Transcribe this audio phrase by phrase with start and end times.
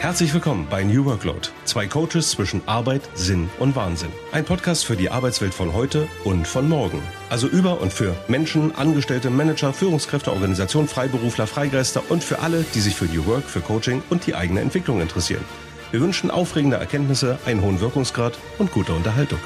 [0.00, 1.50] Herzlich willkommen bei New Workload.
[1.66, 4.08] Zwei Coaches zwischen Arbeit, Sinn und Wahnsinn.
[4.32, 7.02] Ein Podcast für die Arbeitswelt von heute und von morgen.
[7.28, 12.80] Also über und für Menschen, Angestellte, Manager, Führungskräfte, Organisationen, Freiberufler, Freigeister und für alle, die
[12.80, 15.44] sich für New Work, für Coaching und die eigene Entwicklung interessieren.
[15.90, 19.38] Wir wünschen aufregende Erkenntnisse, einen hohen Wirkungsgrad und gute Unterhaltung.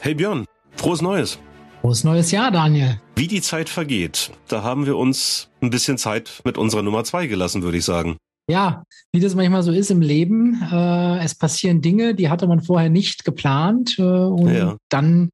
[0.00, 0.44] Hey Björn,
[0.76, 1.40] frohes Neues.
[1.80, 3.00] Frohes neues Jahr, Daniel.
[3.14, 7.26] Wie die Zeit vergeht, da haben wir uns ein bisschen Zeit mit unserer Nummer zwei
[7.26, 8.16] gelassen, würde ich sagen.
[8.50, 8.82] Ja,
[9.12, 10.60] wie das manchmal so ist im Leben.
[10.72, 14.76] Äh, es passieren Dinge, die hatte man vorher nicht geplant äh, und ja.
[14.88, 15.30] dann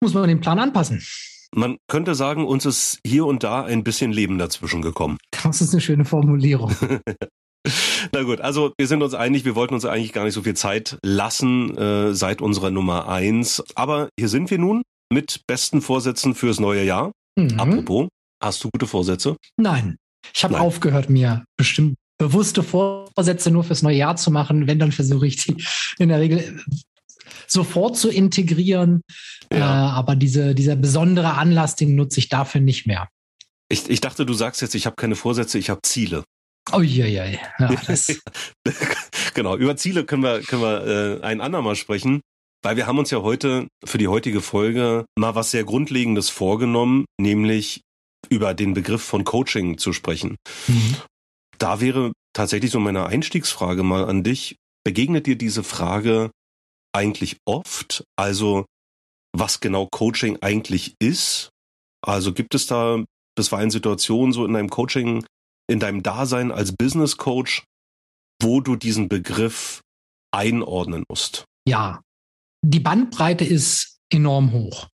[0.00, 1.02] muss man den Plan anpassen.
[1.54, 5.18] Man könnte sagen, uns ist hier und da ein bisschen Leben dazwischen gekommen.
[5.44, 6.74] Das ist eine schöne Formulierung.
[8.12, 10.54] Na gut, also wir sind uns einig, wir wollten uns eigentlich gar nicht so viel
[10.54, 13.62] Zeit lassen äh, seit unserer Nummer eins.
[13.76, 14.82] Aber hier sind wir nun
[15.12, 17.12] mit besten Vorsätzen fürs neue Jahr.
[17.36, 17.58] Mhm.
[17.58, 18.08] Apropos,
[18.42, 19.36] hast du gute Vorsätze?
[19.56, 19.96] Nein.
[20.34, 24.66] Ich habe aufgehört, mir bestimmt bewusste Vorsätze nur fürs neue Jahr zu machen.
[24.66, 25.62] Wenn, dann versuche ich die
[25.98, 26.62] in der Regel
[27.46, 29.02] sofort zu integrieren.
[29.52, 29.58] Ja.
[29.58, 33.08] Äh, aber diese, dieser besondere Anlass, den nutze ich dafür nicht mehr.
[33.68, 36.24] Ich, ich dachte, du sagst jetzt, ich habe keine Vorsätze, ich habe Ziele.
[36.72, 37.40] Oh ja, ja, ja.
[39.34, 42.20] genau, über Ziele können wir, können wir äh, ein andermal sprechen.
[42.64, 47.04] Weil wir haben uns ja heute für die heutige Folge mal was sehr Grundlegendes vorgenommen,
[47.20, 47.82] nämlich
[48.30, 50.36] über den Begriff von Coaching zu sprechen.
[50.66, 50.96] Mhm.
[51.58, 54.56] Da wäre tatsächlich so meine Einstiegsfrage mal an dich.
[54.82, 56.30] Begegnet dir diese Frage
[56.94, 58.02] eigentlich oft?
[58.16, 58.64] Also,
[59.36, 61.50] was genau Coaching eigentlich ist?
[62.00, 63.04] Also gibt es da
[63.36, 65.26] bisweilen Situationen so in deinem Coaching,
[65.68, 67.62] in deinem Dasein als Business Coach,
[68.40, 69.82] wo du diesen Begriff
[70.32, 71.44] einordnen musst?
[71.68, 72.00] Ja,
[72.64, 74.88] die Bandbreite ist enorm hoch.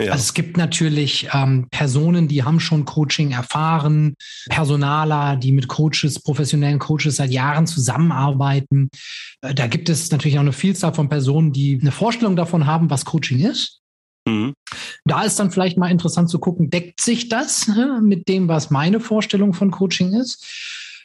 [0.00, 0.12] Ja.
[0.12, 4.14] Also es gibt natürlich ähm, Personen, die haben schon Coaching erfahren,
[4.48, 8.88] Personaler, die mit Coaches, professionellen Coaches seit Jahren zusammenarbeiten.
[9.42, 12.90] Äh, da gibt es natürlich auch eine Vielzahl von Personen, die eine Vorstellung davon haben,
[12.90, 13.80] was Coaching ist.
[14.26, 14.54] Mhm.
[15.04, 19.00] Da ist dann vielleicht mal interessant zu gucken, deckt sich das mit dem, was meine
[19.00, 20.44] Vorstellung von Coaching ist?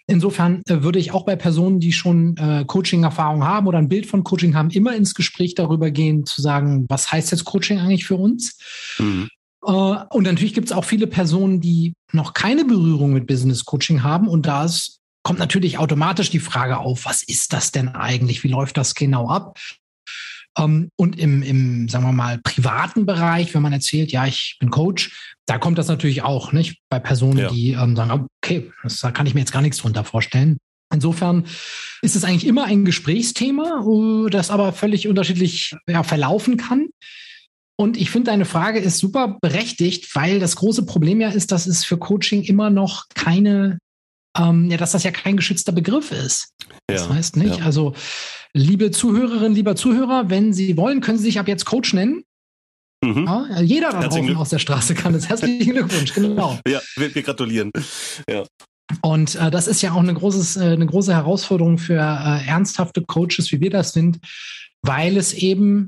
[0.08, 4.06] Insofern äh, würde ich auch bei Personen, die schon äh, Coaching-Erfahrung haben oder ein Bild
[4.06, 8.06] von Coaching haben, immer ins Gespräch darüber gehen, zu sagen, was heißt jetzt Coaching eigentlich
[8.06, 8.58] für uns?
[9.00, 9.28] Mhm.
[9.66, 14.02] Äh, und natürlich gibt es auch viele Personen, die noch keine Berührung mit Business Coaching
[14.04, 14.30] haben.
[14.30, 18.46] Und da ist, kommt natürlich automatisch die Frage auf, was ist das denn eigentlich?
[18.46, 19.60] Wie läuft das genau ab?
[20.58, 24.70] Ähm, und im, im, sagen wir mal, privaten Bereich, wenn man erzählt, ja, ich bin
[24.70, 26.82] Coach, da kommt das natürlich auch, nicht?
[26.90, 27.50] Bei Personen, ja.
[27.50, 30.58] die ähm, sagen, okay, das, da kann ich mir jetzt gar nichts drunter vorstellen.
[30.94, 31.46] Insofern
[32.02, 36.88] ist es eigentlich immer ein Gesprächsthema, äh, das aber völlig unterschiedlich ja, verlaufen kann.
[37.80, 41.68] Und ich finde, deine Frage ist super berechtigt, weil das große Problem ja ist, dass
[41.68, 43.78] es für Coaching immer noch keine,
[44.36, 46.50] ähm, ja, dass das ja kein geschützter Begriff ist.
[46.88, 47.66] Das ja, heißt nicht, ja.
[47.66, 47.94] also
[48.54, 52.24] Liebe Zuhörerinnen, lieber Zuhörer, wenn Sie wollen, können Sie sich ab jetzt Coach nennen.
[53.04, 53.26] Mhm.
[53.26, 55.30] Ja, jeder da draußen aus der Straße kann es.
[55.30, 56.60] Herzlichen Glückwunsch, genau.
[56.68, 57.72] Ja, wir, wir gratulieren.
[58.30, 58.44] Ja.
[59.02, 63.04] Und äh, das ist ja auch eine, großes, äh, eine große Herausforderung für äh, ernsthafte
[63.04, 64.20] Coaches, wie wir das sind,
[64.82, 65.88] weil es eben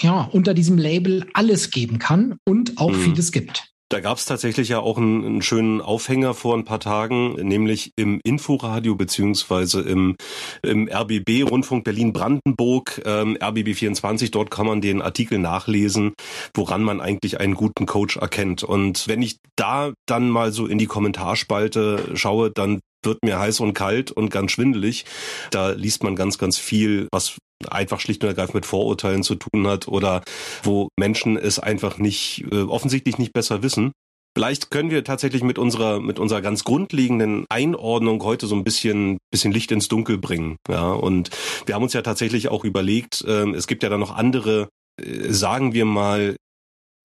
[0.00, 3.02] ja unter diesem Label alles geben kann und auch mhm.
[3.02, 3.68] vieles gibt.
[3.90, 7.92] Da gab es tatsächlich ja auch einen, einen, schönen Aufhänger vor ein paar Tagen, nämlich
[7.96, 10.16] im Inforadio beziehungsweise im,
[10.62, 14.30] im RBB Rundfunk Berlin Brandenburg, ähm, RBB24.
[14.30, 16.12] Dort kann man den Artikel nachlesen,
[16.52, 18.62] woran man eigentlich einen guten Coach erkennt.
[18.62, 23.60] Und wenn ich da dann mal so in die Kommentarspalte schaue, dann wird mir heiß
[23.60, 25.04] und kalt und ganz schwindelig.
[25.50, 27.38] Da liest man ganz, ganz viel, was
[27.68, 30.22] einfach schlicht und ergreifend mit Vorurteilen zu tun hat oder
[30.62, 33.92] wo Menschen es einfach nicht, äh, offensichtlich nicht besser wissen.
[34.36, 39.18] Vielleicht können wir tatsächlich mit unserer, mit unserer ganz grundlegenden Einordnung heute so ein bisschen,
[39.32, 40.56] bisschen Licht ins Dunkel bringen.
[40.68, 41.30] Ja, und
[41.66, 44.68] wir haben uns ja tatsächlich auch überlegt, äh, es gibt ja da noch andere,
[45.02, 46.36] äh, sagen wir mal,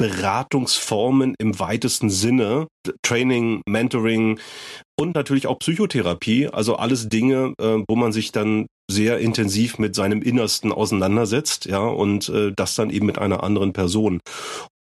[0.04, 2.68] Beratungsformen im weitesten Sinne,
[3.04, 4.38] Training, Mentoring
[5.00, 9.96] und natürlich auch Psychotherapie, also alles Dinge, äh, wo man sich dann sehr intensiv mit
[9.96, 14.20] seinem Innersten auseinandersetzt, ja, und äh, das dann eben mit einer anderen Person.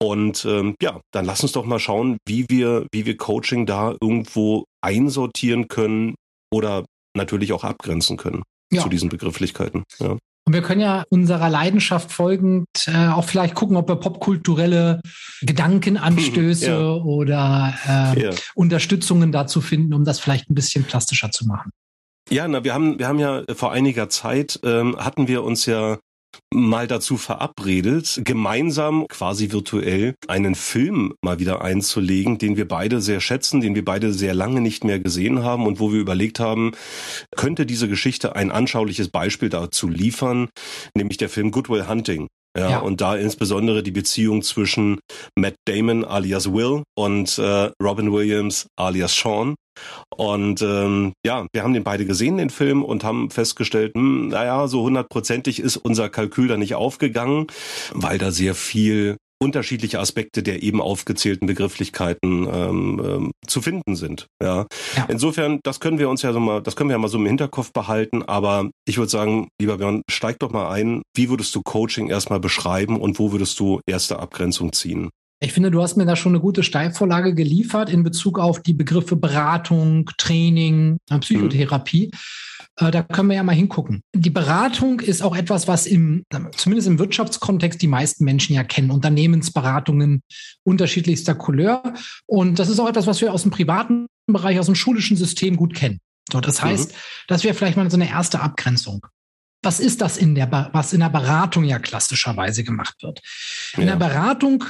[0.00, 3.96] Und ähm, ja, dann lass uns doch mal schauen, wie wir, wie wir Coaching da
[4.00, 6.14] irgendwo einsortieren können
[6.52, 6.84] oder
[7.16, 8.82] natürlich auch abgrenzen können ja.
[8.82, 9.82] zu diesen Begrifflichkeiten.
[9.98, 10.16] Ja.
[10.44, 15.02] Und wir können ja unserer Leidenschaft folgend äh, auch vielleicht gucken, ob wir popkulturelle
[15.42, 16.92] Gedankenanstöße ja.
[16.92, 18.30] oder äh, ja.
[18.54, 21.70] Unterstützungen dazu finden, um das vielleicht ein bisschen plastischer zu machen.
[22.30, 25.98] Ja, na, wir haben, wir haben ja vor einiger Zeit ähm, hatten wir uns ja
[26.52, 33.20] mal dazu verabredet, gemeinsam quasi virtuell einen Film mal wieder einzulegen, den wir beide sehr
[33.20, 36.72] schätzen, den wir beide sehr lange nicht mehr gesehen haben und wo wir überlegt haben,
[37.36, 40.48] könnte diese Geschichte ein anschauliches Beispiel dazu liefern,
[40.94, 42.28] nämlich der Film Goodwill Hunting.
[42.56, 44.98] Ja, ja, und da insbesondere die Beziehung zwischen
[45.36, 49.54] Matt Damon alias Will und äh, Robin Williams alias Sean.
[50.16, 54.66] Und ähm, ja, wir haben den beide gesehen, den Film, und haben festgestellt, hm, naja,
[54.68, 57.46] so hundertprozentig ist unser Kalkül da nicht aufgegangen,
[57.92, 64.26] weil da sehr viel unterschiedliche Aspekte der eben aufgezählten Begrifflichkeiten ähm, ähm, zu finden sind.
[64.42, 64.66] Ja.
[64.96, 65.06] ja.
[65.08, 67.26] Insofern, das können wir uns ja so mal, das können wir ja mal so im
[67.26, 68.22] Hinterkopf behalten.
[68.24, 71.02] Aber ich würde sagen, lieber Björn, steig doch mal ein.
[71.14, 75.10] Wie würdest du Coaching erstmal beschreiben und wo würdest du erste Abgrenzung ziehen?
[75.40, 78.74] Ich finde, du hast mir da schon eine gute Steilvorlage geliefert in Bezug auf die
[78.74, 82.10] Begriffe Beratung, Training, Psychotherapie.
[82.12, 82.86] Mhm.
[82.86, 84.02] Äh, da können wir ja mal hingucken.
[84.14, 86.24] Die Beratung ist auch etwas, was im,
[86.56, 88.90] zumindest im Wirtschaftskontext die meisten Menschen ja kennen.
[88.90, 90.22] Unternehmensberatungen
[90.64, 91.82] unterschiedlichster Couleur.
[92.26, 95.56] Und das ist auch etwas, was wir aus dem privaten Bereich, aus dem schulischen System
[95.56, 96.00] gut kennen.
[96.32, 96.96] So, das heißt, mhm.
[97.28, 99.06] das wäre vielleicht mal so eine erste Abgrenzung.
[99.62, 103.20] Was ist das in der, was in der Beratung ja klassischerweise gemacht wird?
[103.76, 103.96] In ja.
[103.96, 104.64] der Beratung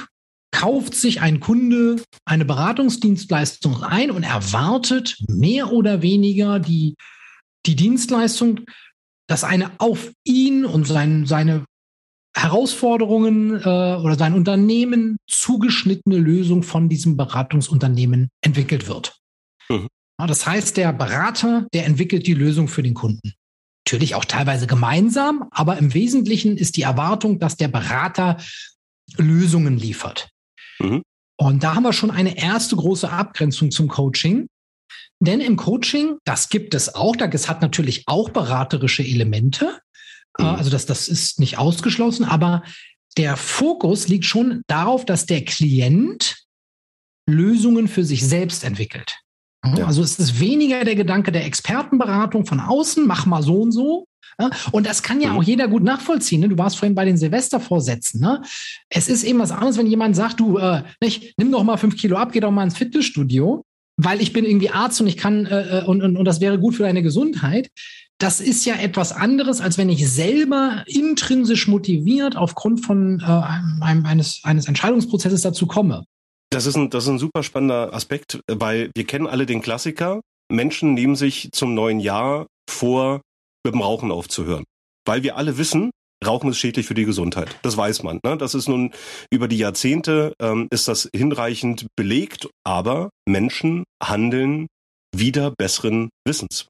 [0.51, 6.95] kauft sich ein Kunde eine Beratungsdienstleistung ein und erwartet mehr oder weniger die
[7.65, 8.61] die Dienstleistung,
[9.27, 11.65] dass eine auf ihn und sein, seine
[12.35, 19.17] Herausforderungen äh, oder sein Unternehmen zugeschnittene Lösung von diesem Beratungsunternehmen entwickelt wird.
[19.69, 19.87] Mhm.
[20.19, 23.33] Ja, das heißt, der Berater, der entwickelt die Lösung für den Kunden.
[23.85, 28.37] Natürlich auch teilweise gemeinsam, aber im Wesentlichen ist die Erwartung, dass der Berater
[29.17, 30.29] Lösungen liefert.
[30.79, 31.03] Mhm.
[31.37, 34.47] Und da haben wir schon eine erste große Abgrenzung zum Coaching.
[35.21, 39.79] Denn im Coaching, das gibt es auch, das hat natürlich auch beraterische Elemente.
[40.37, 40.49] Äh, mhm.
[40.49, 42.63] Also das, das ist nicht ausgeschlossen, aber
[43.17, 46.45] der Fokus liegt schon darauf, dass der Klient
[47.29, 49.19] Lösungen für sich selbst entwickelt.
[49.63, 49.85] Ja.
[49.85, 54.05] Also es ist weniger der Gedanke der Expertenberatung von außen, mach mal so und so.
[54.71, 55.37] Und das kann ja mhm.
[55.37, 56.41] auch jeder gut nachvollziehen.
[56.41, 56.49] Ne?
[56.49, 58.21] Du warst vorhin bei den Silvestervorsätzen.
[58.21, 58.41] Ne?
[58.89, 61.97] Es ist eben was anderes, wenn jemand sagt, du, äh, nicht, nimm doch mal fünf
[61.97, 63.63] Kilo ab, geh doch mal ins Fitnessstudio
[64.01, 66.57] weil ich bin irgendwie Arzt und ich kann äh, äh, und, und, und das wäre
[66.57, 67.69] gut für deine Gesundheit.
[68.17, 73.25] Das ist ja etwas anderes, als wenn ich selber intrinsisch motiviert aufgrund von äh,
[73.83, 76.05] einem, eines, eines Entscheidungsprozesses dazu komme.
[76.49, 80.21] Das ist, ein, das ist ein super spannender Aspekt, weil wir kennen alle den Klassiker.
[80.51, 83.21] Menschen nehmen sich zum neuen Jahr vor,
[83.63, 84.63] mit dem Rauchen aufzuhören.
[85.05, 85.91] Weil wir alle wissen,
[86.25, 87.57] Rauchen ist schädlich für die Gesundheit.
[87.61, 88.19] Das weiß man.
[88.25, 88.37] Ne?
[88.37, 88.91] Das ist nun
[89.31, 94.67] über die Jahrzehnte ähm, ist das hinreichend belegt, aber Menschen handeln
[95.15, 96.67] wieder besseren Wissens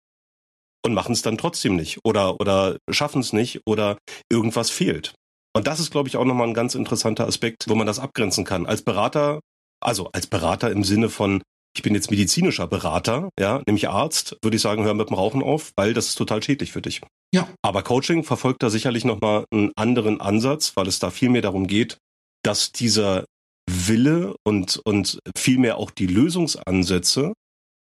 [0.85, 3.97] und machen es dann trotzdem nicht oder oder schaffen es nicht oder
[4.31, 5.13] irgendwas fehlt.
[5.55, 8.45] Und das ist, glaube ich, auch nochmal ein ganz interessanter Aspekt, wo man das abgrenzen
[8.45, 8.67] kann.
[8.67, 9.39] Als Berater,
[9.81, 11.41] also als Berater im Sinne von,
[11.75, 15.43] ich bin jetzt medizinischer Berater, ja, nämlich Arzt, würde ich sagen, hör mit dem Rauchen
[15.43, 17.01] auf, weil das ist total schädlich für dich.
[17.33, 17.47] Ja.
[17.61, 21.67] Aber Coaching verfolgt da sicherlich nochmal einen anderen Ansatz, weil es da viel mehr darum
[21.67, 21.97] geht,
[22.43, 23.25] dass dieser
[23.69, 27.33] Wille und, und vielmehr auch die Lösungsansätze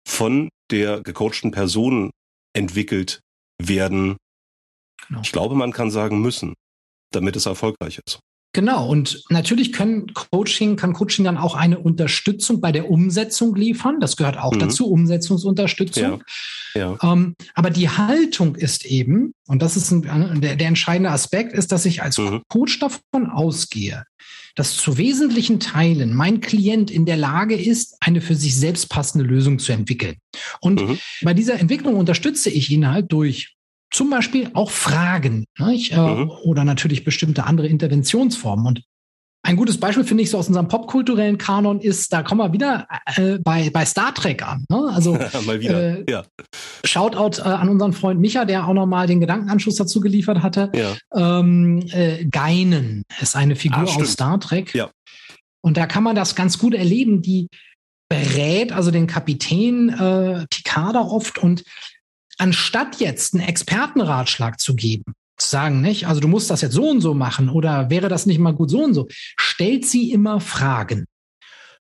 [0.07, 2.10] von der gecoachten Person
[2.56, 3.22] entwickelt
[3.62, 4.18] werden.
[5.07, 5.22] Genau.
[5.22, 6.56] Ich glaube, man kann sagen müssen,
[7.12, 8.19] damit es erfolgreich ist.
[8.51, 14.00] Genau, und natürlich können Coaching, kann Coaching dann auch eine Unterstützung bei der Umsetzung liefern.
[14.00, 14.60] Das gehört auch mhm.
[14.60, 16.24] dazu, Umsetzungsunterstützung.
[16.74, 16.98] Ja.
[17.01, 17.13] Ja.
[17.13, 21.72] Ähm, aber die Haltung ist eben, und das ist ein, der, der entscheidende Aspekt, ist,
[21.72, 22.41] dass ich als mhm.
[22.48, 24.06] Coach davon ausgehe,
[24.56, 29.25] dass zu wesentlichen Teilen mein Klient in der Lage ist, eine für sich selbst passende
[29.25, 30.15] Lösung zu entwickeln.
[30.60, 31.00] Und mhm.
[31.22, 33.59] bei dieser Entwicklung unterstütze ich ihn halt durch
[33.91, 35.91] zum Beispiel auch Fragen nicht?
[35.91, 36.31] Äh, mhm.
[36.43, 38.65] oder natürlich bestimmte andere Interventionsformen.
[38.65, 38.84] Und
[39.41, 42.88] ein gutes Beispiel finde ich so aus unserem popkulturellen Kanon ist, da kommen wir wieder
[43.15, 44.65] äh, bei, bei Star Trek an.
[44.69, 44.91] Ne?
[44.93, 45.13] Also
[45.46, 46.00] Mal wieder.
[46.00, 46.24] Äh, ja.
[46.84, 50.72] Shoutout äh, an unseren Freund Micha, der auch nochmal den Gedankenanschluss dazu geliefert hatte.
[50.75, 50.96] Ja.
[51.15, 54.75] Ähm, äh, Geinen ist eine Figur ah, aus Star Trek.
[54.75, 54.91] Ja.
[55.62, 57.48] Und da kann man das ganz gut erleben, die
[58.10, 61.63] berät also den Kapitän äh, Picard oft und
[62.39, 66.89] anstatt jetzt einen Expertenratschlag zu geben, zu sagen, nicht, also du musst das jetzt so
[66.89, 70.39] und so machen oder wäre das nicht mal gut so und so, stellt sie immer
[70.39, 71.05] Fragen.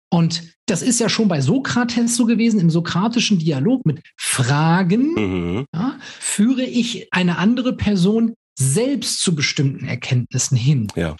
[0.09, 5.65] Und das ist ja schon bei Sokrates so gewesen, im sokratischen Dialog mit Fragen mhm.
[5.73, 10.87] ja, führe ich eine andere Person selbst zu bestimmten Erkenntnissen hin.
[10.95, 11.15] Ja.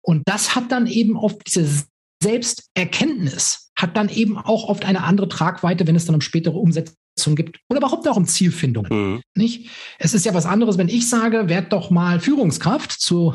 [0.00, 1.84] Und das hat dann eben oft diese
[2.22, 6.96] Selbsterkenntnis, hat dann eben auch oft eine andere Tragweite, wenn es dann um spätere Umsetzung
[7.34, 9.12] gibt oder überhaupt auch um Zielfindungen.
[9.12, 9.22] Mhm.
[9.34, 9.70] Nicht?
[9.98, 13.34] Es ist ja was anderes, wenn ich sage, werd doch mal Führungskraft zu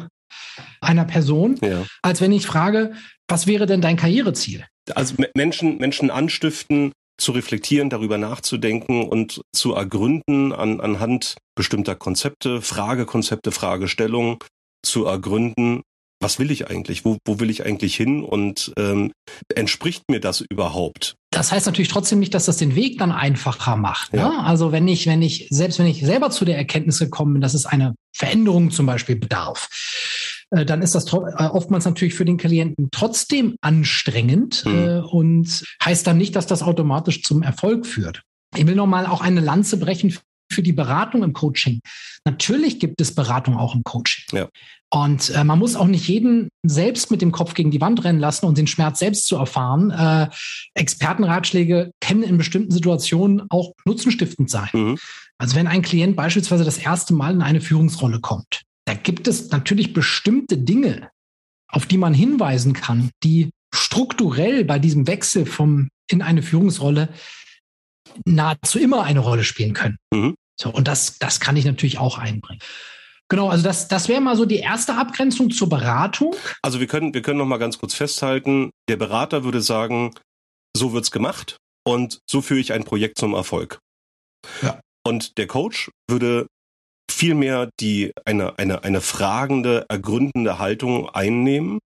[0.82, 1.86] einer Person, ja.
[2.01, 2.94] als wenn ich frage,
[3.27, 4.65] was wäre denn dein Karriereziel?
[4.94, 12.62] Also Menschen, Menschen anstiften, zu reflektieren, darüber nachzudenken und zu ergründen an, anhand bestimmter Konzepte,
[12.62, 14.38] Fragekonzepte, Fragestellungen
[14.84, 15.82] zu ergründen,
[16.20, 17.06] was will ich eigentlich?
[17.06, 18.24] Wo, wo will ich eigentlich hin?
[18.24, 19.12] Und ähm,
[19.54, 21.16] entspricht mir das überhaupt?
[21.32, 24.14] Das heißt natürlich trotzdem nicht, dass das den Weg dann einfacher macht.
[24.14, 24.20] Ne?
[24.20, 24.30] Ja.
[24.30, 24.44] Ne?
[24.44, 27.54] Also wenn ich, wenn ich, selbst wenn ich selber zu der Erkenntnis gekommen bin, dass
[27.54, 29.70] es eine Veränderung zum Beispiel bedarf,
[30.52, 34.72] äh, dann ist das äh, oftmals natürlich für den Klienten trotzdem anstrengend mhm.
[34.74, 38.22] äh, und heißt dann nicht, dass das automatisch zum Erfolg führt.
[38.56, 40.16] Ich will nochmal auch eine Lanze brechen
[40.52, 41.82] für die Beratung im Coaching.
[42.25, 44.25] Natürlich gibt es Beratung auch im Coaching.
[44.32, 44.50] Ja.
[44.92, 48.20] Und äh, man muss auch nicht jeden selbst mit dem Kopf gegen die Wand rennen
[48.20, 49.92] lassen und den Schmerz selbst zu erfahren.
[49.92, 50.30] Äh,
[50.74, 54.70] Expertenratschläge können in bestimmten Situationen auch nutzenstiftend sein.
[54.74, 54.98] Mhm.
[55.38, 59.50] Also wenn ein Klient beispielsweise das erste Mal in eine Führungsrolle kommt, da gibt es
[59.50, 61.10] natürlich bestimmte Dinge,
[61.68, 67.10] auf die man hinweisen kann, die strukturell bei diesem Wechsel vom in eine Führungsrolle
[68.26, 69.98] nahezu immer eine Rolle spielen können.
[70.14, 70.36] Mhm.
[70.60, 72.62] So, und das, das kann ich natürlich auch einbringen.
[73.28, 76.36] Genau, also das, das wäre mal so die erste Abgrenzung zur Beratung.
[76.62, 80.14] Also wir können, wir können noch mal ganz kurz festhalten, der Berater würde sagen,
[80.78, 83.80] so wird's gemacht und so führe ich ein Projekt zum Erfolg.
[84.62, 84.80] Ja.
[85.04, 86.46] Und der Coach würde
[87.10, 91.80] vielmehr die eine, eine, eine fragende, ergründende Haltung einnehmen.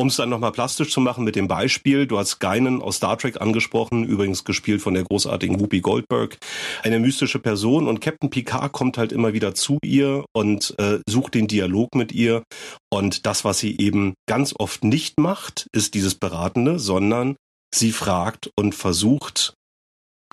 [0.00, 3.18] Um es dann nochmal plastisch zu machen mit dem Beispiel, du hast Geinen aus Star
[3.18, 6.38] Trek angesprochen, übrigens gespielt von der großartigen Whoopi Goldberg,
[6.82, 11.34] eine mystische Person und Captain Picard kommt halt immer wieder zu ihr und äh, sucht
[11.34, 12.44] den Dialog mit ihr.
[12.90, 17.36] Und das, was sie eben ganz oft nicht macht, ist dieses Beratende, sondern
[17.74, 19.52] sie fragt und versucht,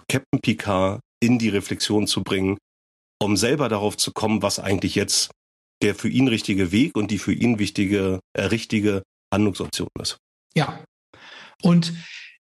[0.08, 2.58] Captain Picard in die Reflexion zu bringen,
[3.22, 5.30] um selber darauf zu kommen, was eigentlich jetzt
[5.84, 10.18] der für ihn richtige Weg und die für ihn wichtige, äh, richtige Handlungsoption ist.
[10.56, 10.80] Ja.
[11.62, 11.94] Und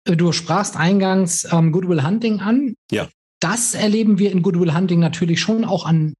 [0.05, 2.75] äh, du sprachst eingangs ähm, Goodwill Hunting an.
[2.91, 3.09] Ja.
[3.39, 6.13] Das erleben wir in Goodwill Hunting natürlich schon auch an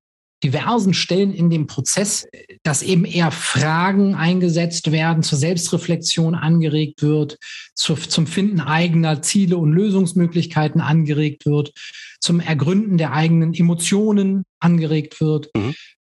[0.44, 2.28] diversen Stellen in dem Prozess,
[2.64, 7.38] dass eben eher Fragen eingesetzt werden, zur Selbstreflexion angeregt wird,
[7.74, 11.74] zu, zum Finden eigener Ziele und Lösungsmöglichkeiten angeregt wird,
[12.20, 15.50] zum Ergründen der eigenen Emotionen angeregt wird.
[15.56, 15.74] Mhm.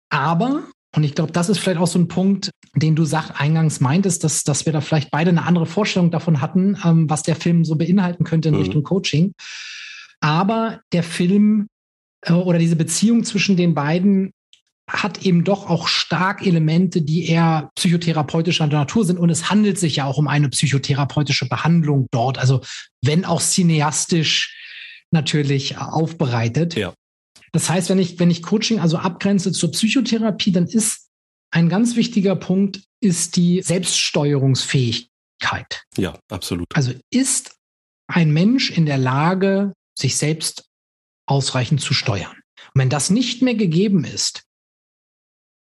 [0.08, 3.80] Aber, und ich glaube, das ist vielleicht auch so ein Punkt, den du sag, eingangs
[3.80, 7.36] meintest, dass, dass wir da vielleicht beide eine andere Vorstellung davon hatten, ähm, was der
[7.36, 8.60] Film so beinhalten könnte in mhm.
[8.60, 9.32] Richtung Coaching.
[10.20, 11.68] Aber der Film
[12.26, 14.32] äh, oder diese Beziehung zwischen den beiden
[14.88, 19.18] hat eben doch auch stark Elemente, die eher psychotherapeutischer Natur sind.
[19.18, 22.38] Und es handelt sich ja auch um eine psychotherapeutische Behandlung dort.
[22.38, 22.60] Also
[23.00, 24.58] wenn auch cineastisch
[25.10, 26.74] natürlich aufbereitet.
[26.74, 26.92] Ja.
[27.52, 31.10] Das heißt, wenn ich, wenn ich Coaching also abgrenze zur Psychotherapie, dann ist
[31.50, 35.84] ein ganz wichtiger Punkt ist die Selbststeuerungsfähigkeit.
[35.96, 36.66] Ja, absolut.
[36.74, 37.56] Also ist
[38.06, 40.64] ein Mensch in der Lage, sich selbst
[41.26, 42.36] ausreichend zu steuern.
[42.74, 44.42] Und wenn das nicht mehr gegeben ist,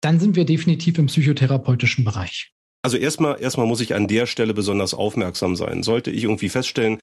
[0.01, 2.53] dann sind wir definitiv im psychotherapeutischen Bereich.
[2.83, 5.83] Also erstmal, erstmal muss ich an der Stelle besonders aufmerksam sein.
[5.83, 6.99] Sollte ich irgendwie feststellen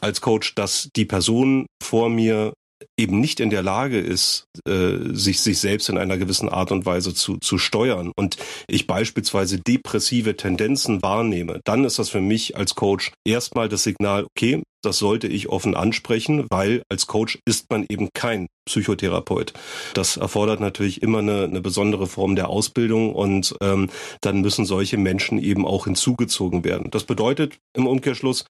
[0.00, 2.52] als Coach, dass die Person vor mir
[2.98, 6.86] eben nicht in der Lage ist, äh, sich, sich selbst in einer gewissen Art und
[6.86, 8.36] Weise zu, zu steuern und
[8.68, 14.24] ich beispielsweise depressive Tendenzen wahrnehme, dann ist das für mich als Coach erstmal das Signal,
[14.24, 19.52] okay, das sollte ich offen ansprechen, weil als Coach ist man eben kein Psychotherapeut.
[19.94, 23.90] Das erfordert natürlich immer eine, eine besondere Form der Ausbildung und ähm,
[24.22, 26.90] dann müssen solche Menschen eben auch hinzugezogen werden.
[26.90, 28.46] Das bedeutet im Umkehrschluss,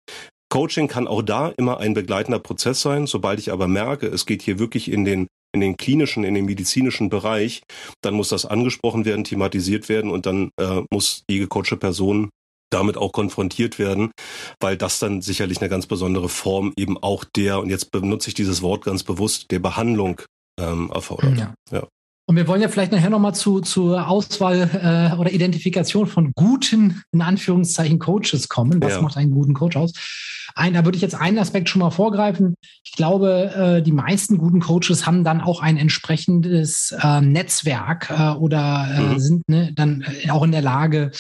[0.51, 3.07] Coaching kann auch da immer ein begleitender Prozess sein.
[3.07, 6.45] Sobald ich aber merke, es geht hier wirklich in den in den klinischen, in den
[6.45, 7.63] medizinischen Bereich,
[8.03, 12.31] dann muss das angesprochen werden, thematisiert werden und dann äh, muss die gecoachte Person
[12.71, 14.13] damit auch konfrontiert werden,
[14.61, 18.35] weil das dann sicherlich eine ganz besondere Form eben auch der, und jetzt benutze ich
[18.35, 20.23] dieses Wort ganz bewusst, der Behandlung
[20.59, 21.37] ähm, erfordert.
[21.37, 21.55] Ja.
[21.73, 21.89] ja.
[22.31, 27.03] Und wir wollen ja vielleicht nachher nochmal zu, zur Auswahl äh, oder Identifikation von guten,
[27.11, 28.81] in Anführungszeichen, Coaches kommen.
[28.81, 29.03] Was ja.
[29.03, 29.93] macht einen guten Coach aus?
[30.55, 32.55] Ein, da würde ich jetzt einen Aspekt schon mal vorgreifen.
[32.85, 38.31] Ich glaube, äh, die meisten guten Coaches haben dann auch ein entsprechendes äh, Netzwerk äh,
[38.39, 39.19] oder äh, mhm.
[39.19, 41.11] sind ne, dann äh, auch in der Lage,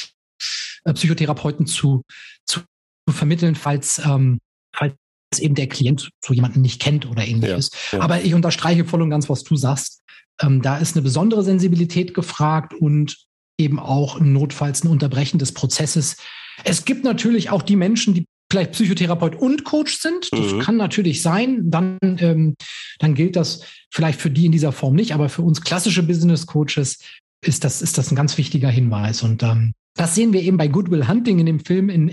[0.84, 2.02] äh, Psychotherapeuten zu,
[2.46, 2.60] zu,
[3.08, 4.38] zu vermitteln, falls, ähm,
[4.72, 4.94] falls
[5.38, 7.70] eben der Klient so jemanden nicht kennt oder ähnliches.
[7.90, 8.04] Ja, ja.
[8.04, 9.99] Aber ich unterstreiche voll und ganz, was du sagst.
[10.40, 13.16] Ähm, da ist eine besondere Sensibilität gefragt und
[13.58, 16.16] eben auch notfalls ein Unterbrechen des Prozesses.
[16.64, 20.28] Es gibt natürlich auch die Menschen, die vielleicht Psychotherapeut und Coach sind.
[20.32, 20.60] Das mhm.
[20.60, 21.70] kann natürlich sein.
[21.70, 22.56] Dann, ähm,
[22.98, 26.46] dann gilt das vielleicht für die in dieser Form nicht, aber für uns klassische Business
[26.46, 26.98] Coaches
[27.44, 29.22] ist das, ist das ein ganz wichtiger Hinweis.
[29.22, 32.12] Und ähm, das sehen wir eben bei Goodwill Hunting in dem Film in,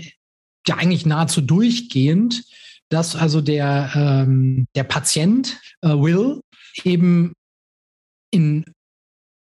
[0.66, 2.44] ja eigentlich nahezu durchgehend,
[2.88, 6.40] dass also der, ähm, der Patient äh, Will
[6.84, 7.32] eben
[8.30, 8.64] in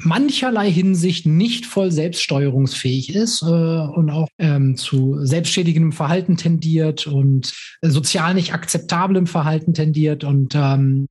[0.05, 7.53] mancherlei Hinsicht nicht voll selbststeuerungsfähig ist äh, und auch ähm, zu selbstschädigendem Verhalten tendiert und
[7.83, 10.25] sozial nicht akzeptablem Verhalten tendiert.
[10.25, 11.07] Und ähm,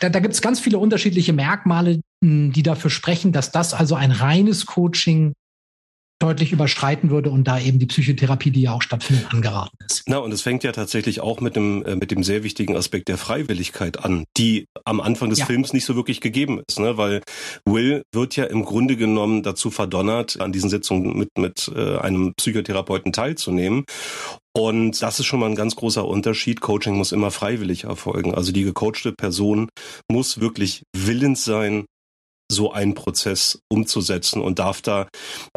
[0.00, 4.10] da, da gibt es ganz viele unterschiedliche Merkmale, die dafür sprechen, dass das also ein
[4.10, 5.32] reines Coaching
[6.22, 10.04] deutlich überschreiten würde und da eben die Psychotherapie, die ja auch stattfindet, angeraten ist.
[10.06, 13.08] Na, und es fängt ja tatsächlich auch mit dem, äh, mit dem sehr wichtigen Aspekt
[13.08, 15.46] der Freiwilligkeit an, die am Anfang des ja.
[15.46, 16.96] Films nicht so wirklich gegeben ist, ne?
[16.96, 17.22] weil
[17.64, 22.34] Will wird ja im Grunde genommen dazu verdonnert, an diesen Sitzungen mit, mit äh, einem
[22.36, 23.84] Psychotherapeuten teilzunehmen.
[24.54, 26.60] Und das ist schon mal ein ganz großer Unterschied.
[26.60, 28.34] Coaching muss immer freiwillig erfolgen.
[28.34, 29.68] Also die gecoachte Person
[30.10, 31.86] muss wirklich willens sein,
[32.52, 35.08] so einen Prozess umzusetzen und darf da,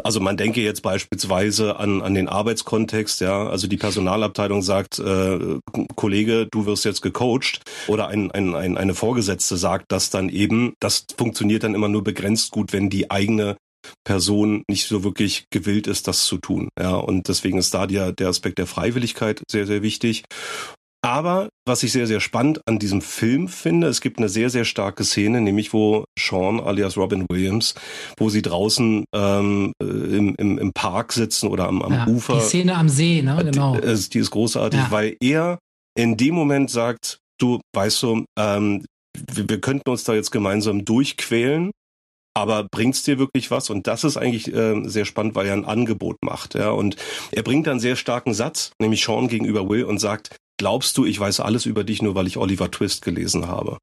[0.02, 5.38] also man denke jetzt beispielsweise an, an den Arbeitskontext, ja, also die Personalabteilung sagt, äh,
[5.94, 10.74] Kollege, du wirst jetzt gecoacht oder ein, ein, ein, eine Vorgesetzte sagt das dann eben,
[10.80, 13.56] das funktioniert dann immer nur begrenzt gut, wenn die eigene
[14.04, 16.68] Person nicht so wirklich gewillt ist, das zu tun.
[16.78, 20.24] Ja, und deswegen ist da der, der Aspekt der Freiwilligkeit sehr, sehr wichtig.
[21.06, 24.64] Aber was ich sehr, sehr spannend an diesem Film finde, es gibt eine sehr, sehr
[24.64, 27.76] starke Szene, nämlich wo Sean alias Robin Williams,
[28.16, 32.34] wo sie draußen ähm, äh, im, im, im Park sitzen oder am, am ja, Ufer.
[32.34, 33.38] Die Szene am See, ne?
[33.40, 33.76] Genau.
[33.76, 34.90] Die, äh, die ist großartig, ja.
[34.90, 35.60] weil er
[35.96, 38.84] in dem Moment sagt, du weißt du, ähm,
[39.32, 41.70] wir, wir könnten uns da jetzt gemeinsam durchquälen,
[42.34, 43.70] aber bringt's dir wirklich was?
[43.70, 46.56] Und das ist eigentlich äh, sehr spannend, weil er ein Angebot macht.
[46.56, 46.96] Ja, und
[47.30, 51.18] er bringt einen sehr starken Satz, nämlich Sean gegenüber Will und sagt: glaubst du, ich
[51.18, 53.78] weiß alles über dich nur, weil ich Oliver Twist gelesen habe.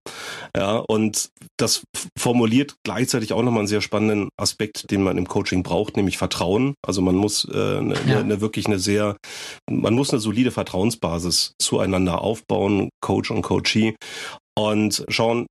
[0.55, 1.83] Ja, und das
[2.17, 6.73] formuliert gleichzeitig auch nochmal einen sehr spannenden Aspekt, den man im Coaching braucht, nämlich Vertrauen.
[6.85, 8.19] Also man muss äh, eine, ja.
[8.19, 9.17] eine, wirklich eine sehr,
[9.69, 13.95] man muss eine solide Vertrauensbasis zueinander aufbauen, Coach und Coachee.
[14.55, 15.47] Und schauen,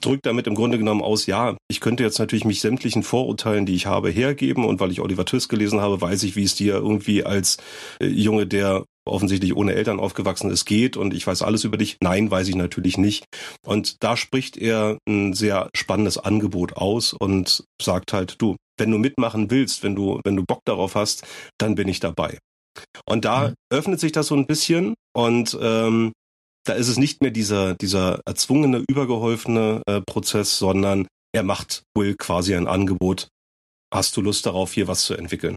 [0.00, 3.74] drückt damit im Grunde genommen aus, ja, ich könnte jetzt natürlich mich sämtlichen Vorurteilen, die
[3.74, 6.74] ich habe, hergeben und weil ich Oliver Twist gelesen habe, weiß ich, wie es dir
[6.74, 7.56] irgendwie als
[8.00, 11.96] äh, Junge, der offensichtlich ohne Eltern aufgewachsen ist, geht und ich weiß alles über dich.
[12.02, 13.24] Nein, weiß ich natürlich nicht.
[13.64, 18.98] Und da spricht er ein sehr spannendes Angebot aus und sagt halt, du, wenn du
[18.98, 21.24] mitmachen willst, wenn du, wenn du Bock darauf hast,
[21.58, 22.38] dann bin ich dabei.
[23.08, 23.54] Und da mhm.
[23.70, 26.12] öffnet sich das so ein bisschen und ähm,
[26.66, 32.16] da ist es nicht mehr dieser, dieser erzwungene, übergeholfene äh, Prozess, sondern er macht Will
[32.16, 33.28] quasi ein Angebot.
[33.94, 35.54] Hast du Lust darauf, hier was zu entwickeln?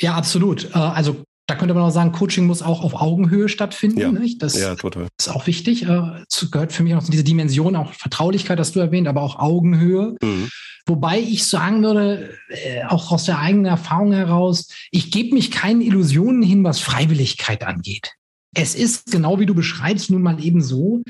[0.00, 0.70] Ja, absolut.
[0.74, 4.00] Äh, also da könnte man auch sagen, Coaching muss auch auf Augenhöhe stattfinden.
[4.00, 4.10] Ja?
[4.38, 5.82] Das ja, ist auch wichtig.
[5.82, 9.38] Äh, gehört für mich noch zu dieser Dimension, auch Vertraulichkeit, das du erwähnt, aber auch
[9.38, 10.16] Augenhöhe.
[10.22, 10.48] Mhm.
[10.86, 15.82] Wobei ich sagen würde, äh, auch aus der eigenen Erfahrung heraus, ich gebe mich keinen
[15.82, 18.14] Illusionen hin, was Freiwilligkeit angeht.
[18.54, 21.02] Es ist genau wie du beschreibst, nun mal eben so.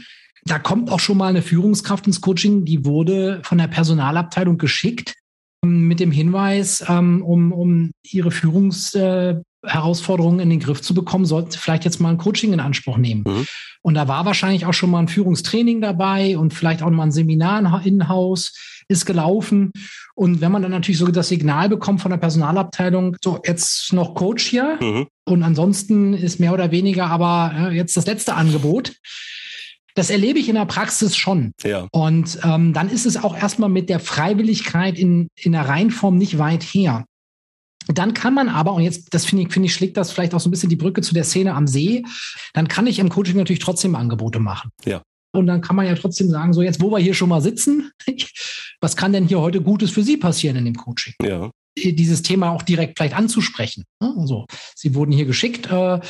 [0.45, 5.15] Da kommt auch schon mal eine Führungskraft ins Coaching, die wurde von der Personalabteilung geschickt
[5.65, 8.33] ähm, mit dem Hinweis, ähm, um, um ihre
[9.63, 12.97] Führungsherausforderungen in den Griff zu bekommen, sollten sie vielleicht jetzt mal ein Coaching in Anspruch
[12.97, 13.25] nehmen.
[13.27, 13.47] Mhm.
[13.83, 17.13] Und da war wahrscheinlich auch schon mal ein Führungstraining dabei und vielleicht auch mal ein
[17.13, 18.57] Seminar in Haus
[18.89, 19.73] ist gelaufen.
[20.15, 24.15] Und wenn man dann natürlich so das Signal bekommt von der Personalabteilung, so jetzt noch
[24.15, 25.07] Coach hier mhm.
[25.25, 28.93] und ansonsten ist mehr oder weniger aber ja, jetzt das letzte Angebot.
[29.95, 31.53] Das erlebe ich in der Praxis schon.
[31.63, 31.87] Ja.
[31.93, 36.39] Und ähm, dann ist es auch erstmal mit der Freiwilligkeit in, in der Reihenform nicht
[36.39, 37.05] weit her.
[37.89, 40.41] Dann kann man aber, und jetzt, das finde ich, finde ich, schlägt das vielleicht auch
[40.41, 42.05] so ein bisschen die Brücke zu der Szene am See,
[42.55, 44.71] dann kann ich im Coaching natürlich trotzdem Angebote machen.
[44.85, 45.03] Ja.
[45.35, 47.91] Und dann kann man ja trotzdem sagen, so jetzt, wo wir hier schon mal sitzen,
[48.81, 51.15] was kann denn hier heute Gutes für Sie passieren in dem Coaching?
[51.23, 51.51] Ja.
[51.77, 53.85] Dieses Thema auch direkt vielleicht anzusprechen.
[53.99, 55.67] Also, Sie wurden hier geschickt.
[55.67, 56.01] Äh,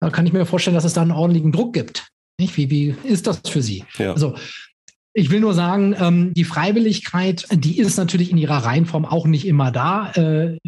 [0.00, 2.08] da kann ich mir vorstellen, dass es da einen ordentlichen Druck gibt.
[2.38, 3.84] Wie, wie ist das für Sie?
[3.98, 4.12] Ja.
[4.12, 4.34] Also,
[5.12, 9.46] ich will nur sagen, ähm, die Freiwilligkeit, die ist natürlich in ihrer Reihenform auch nicht
[9.46, 10.12] immer da.
[10.12, 10.58] Äh,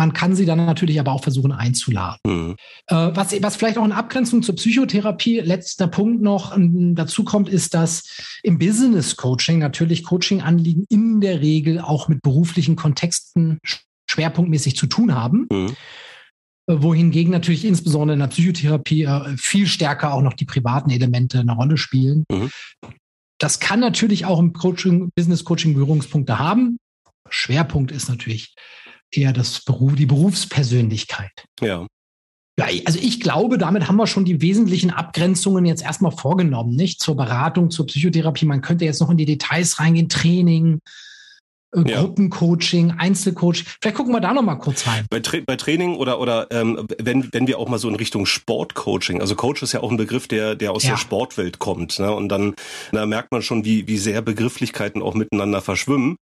[0.00, 2.20] man kann sie dann natürlich aber auch versuchen einzuladen.
[2.26, 2.56] Mhm.
[2.86, 7.50] Äh, was, was vielleicht auch in Abgrenzung zur Psychotherapie, letzter Punkt noch ähm, dazu kommt,
[7.50, 8.04] ist, dass
[8.42, 13.58] im Business Coaching natürlich Coaching-Anliegen in der Regel auch mit beruflichen Kontexten
[14.10, 15.46] schwerpunktmäßig zu tun haben.
[15.52, 15.76] Mhm
[16.66, 21.40] äh, wohingegen natürlich insbesondere in der Psychotherapie äh, viel stärker auch noch die privaten Elemente
[21.40, 22.24] eine Rolle spielen.
[22.30, 22.50] Mhm.
[23.38, 26.78] Das kann natürlich auch im Coaching, Business Coaching Berührungspunkte haben.
[27.28, 28.54] Schwerpunkt ist natürlich
[29.12, 31.44] eher das Beruf, die Berufspersönlichkeit.
[31.60, 31.86] Ja.
[32.58, 37.00] Ja, also ich glaube, damit haben wir schon die wesentlichen Abgrenzungen jetzt erstmal vorgenommen, nicht?
[37.00, 38.44] Zur Beratung, zur Psychotherapie.
[38.44, 40.80] Man könnte jetzt noch in die Details reingehen, Training,
[41.74, 42.00] äh, ja.
[42.00, 43.66] Gruppencoaching, Einzelcoaching.
[43.80, 45.06] Vielleicht gucken wir da noch mal kurz rein.
[45.08, 48.26] Bei, Tra bei Training oder oder ähm, wenn wenn wir auch mal so in Richtung
[48.26, 50.90] Sportcoaching, also Coach ist ja auch ein Begriff, der der aus ja.
[50.90, 52.12] der Sportwelt kommt, ne?
[52.12, 52.54] Und dann
[52.92, 56.16] da merkt man schon, wie wie sehr Begrifflichkeiten auch miteinander verschwimmen.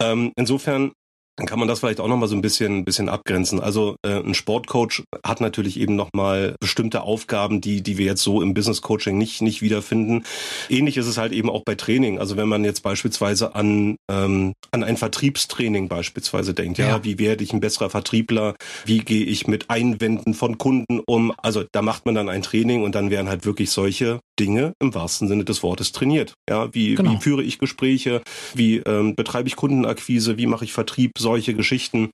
[0.00, 0.92] Ähm, insofern
[1.36, 3.58] dann kann man das vielleicht auch noch mal so ein bisschen, bisschen abgrenzen.
[3.58, 8.22] Also äh, ein Sportcoach hat natürlich eben noch mal bestimmte Aufgaben, die, die wir jetzt
[8.22, 10.24] so im Business Coaching nicht, nicht wiederfinden.
[10.68, 12.18] Ähnlich ist es halt eben auch bei Training.
[12.18, 17.18] Also wenn man jetzt beispielsweise an, ähm, an ein Vertriebstraining beispielsweise denkt, ja, ja, wie
[17.18, 18.54] werde ich ein besserer Vertriebler?
[18.84, 21.32] Wie gehe ich mit Einwänden von Kunden um?
[21.38, 24.94] Also da macht man dann ein Training und dann werden halt wirklich solche Dinge im
[24.94, 26.34] wahrsten Sinne des Wortes trainiert.
[26.48, 27.12] Ja, wie, genau.
[27.12, 28.22] wie führe ich Gespräche?
[28.54, 30.36] Wie ähm, betreibe ich Kundenakquise?
[30.36, 31.12] Wie mache ich Vertrieb?
[31.32, 32.10] Solche Geschichten.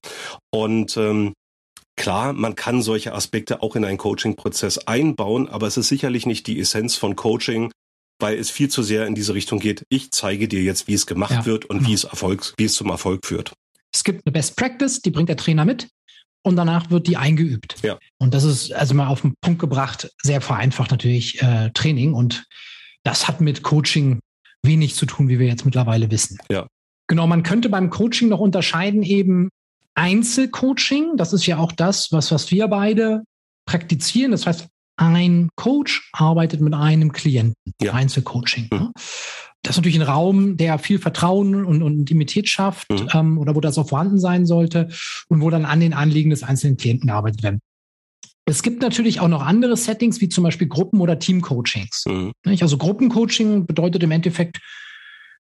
[0.51, 1.33] Und ähm,
[1.99, 6.47] Klar, man kann solche Aspekte auch in einen Coaching-Prozess einbauen, aber es ist sicherlich nicht
[6.47, 7.73] die Essenz von Coaching,
[8.21, 9.83] weil es viel zu sehr in diese Richtung geht.
[9.89, 11.91] Ich zeige dir jetzt, wie es gemacht ja, wird und genau.
[11.91, 13.53] wie es Erfolg, wie es zum Erfolg führt.
[13.93, 15.89] Es gibt eine Best Practice, die bringt der Trainer mit
[16.45, 17.75] und danach wird die eingeübt.
[17.83, 17.99] Ja.
[18.19, 22.45] Und das ist also mal auf den Punkt gebracht, sehr vereinfacht natürlich äh, Training und
[23.03, 24.21] das hat mit Coaching
[24.63, 26.39] wenig zu tun, wie wir jetzt mittlerweile wissen.
[26.49, 26.69] Ja.
[27.09, 29.49] Genau, man könnte beim Coaching noch unterscheiden eben
[29.95, 31.17] Einzelcoaching.
[31.17, 33.25] Das ist ja auch das, was, was wir beide
[33.67, 34.31] praktizieren.
[34.31, 37.55] Das heißt, ein Coach arbeitet mit einem Klienten.
[37.81, 37.95] Ja.
[37.95, 38.69] Einzelcoaching.
[38.73, 38.93] Mhm.
[39.63, 43.09] Das ist natürlich ein Raum, der viel Vertrauen und, und Intimität schafft mhm.
[43.13, 44.89] ähm, oder wo das auch vorhanden sein sollte
[45.29, 47.59] und wo dann an den Anliegen des einzelnen Klienten gearbeitet wird.
[48.45, 52.05] Es gibt natürlich auch noch andere Settings, wie zum Beispiel Gruppen- oder Teamcoachings.
[52.07, 52.33] Mhm.
[52.61, 54.61] Also Gruppencoaching bedeutet im Endeffekt,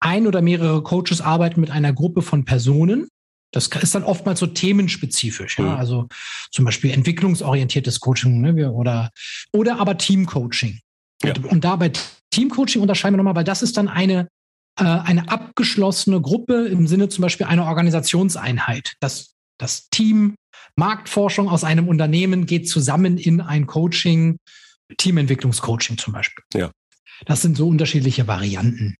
[0.04, 3.08] ein oder mehrere Coaches arbeiten mit einer Gruppe von Personen.
[3.52, 5.64] Das ist dann oftmals so themenspezifisch, ja.
[5.64, 5.70] Mhm.
[5.76, 6.08] Also
[6.50, 8.72] zum Beispiel entwicklungsorientiertes Coaching ne?
[8.72, 9.10] oder,
[9.52, 10.80] oder aber Teamcoaching.
[11.22, 11.34] Ja.
[11.34, 11.92] Und, und da bei
[12.30, 14.28] Teamcoaching unterscheiden wir nochmal, weil das ist dann eine,
[14.78, 18.94] äh, eine abgeschlossene Gruppe im Sinne zum Beispiel einer Organisationseinheit.
[19.00, 20.34] Das, das Team
[20.76, 24.36] Marktforschung aus einem Unternehmen geht zusammen in ein Coaching,
[24.98, 26.44] Teamentwicklungscoaching zum Beispiel.
[26.52, 26.72] Ja.
[27.24, 28.96] Das sind so unterschiedliche Varianten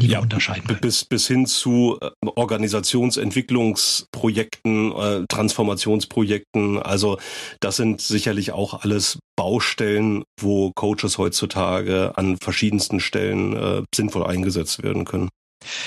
[0.00, 0.80] die ja, unterscheiden können.
[0.80, 6.82] Bis, bis hin zu äh, Organisationsentwicklungsprojekten, äh, Transformationsprojekten.
[6.82, 7.18] Also
[7.60, 14.82] das sind sicherlich auch alles Baustellen, wo Coaches heutzutage an verschiedensten Stellen äh, sinnvoll eingesetzt
[14.82, 15.28] werden können.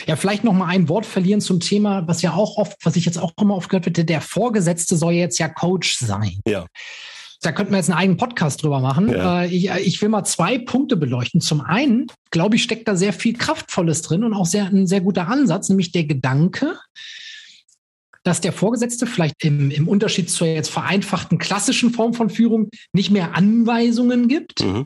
[0.06, 3.06] Ja, vielleicht noch mal ein Wort verlieren zum Thema, was ja auch oft, was ich
[3.06, 6.40] jetzt auch immer oft gehört wird, der Vorgesetzte soll jetzt ja Coach sein.
[6.48, 6.68] Ja
[7.46, 9.10] da könnten wir jetzt einen eigenen Podcast drüber machen.
[9.10, 9.44] Ja.
[9.44, 11.42] Äh, ich, ich, will mal zwei Punkte beleuchten.
[11.42, 15.02] Zum einen, glaube ich, steckt da sehr viel Kraftvolles drin und auch sehr, ein sehr
[15.02, 16.78] guter Ansatz, nämlich der Gedanke,
[18.24, 23.12] dass der Vorgesetzte vielleicht im, im Unterschied zur jetzt vereinfachten klassischen Form von Führung nicht
[23.12, 24.86] mehr Anweisungen gibt mhm.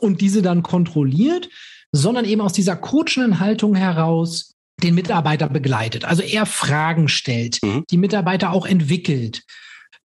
[0.00, 1.48] und diese dann kontrolliert,
[1.92, 6.06] sondern eben aus dieser coachenden Haltung heraus den Mitarbeiter begleitet.
[6.06, 7.84] Also er Fragen stellt, mhm.
[7.90, 9.42] die Mitarbeiter auch entwickelt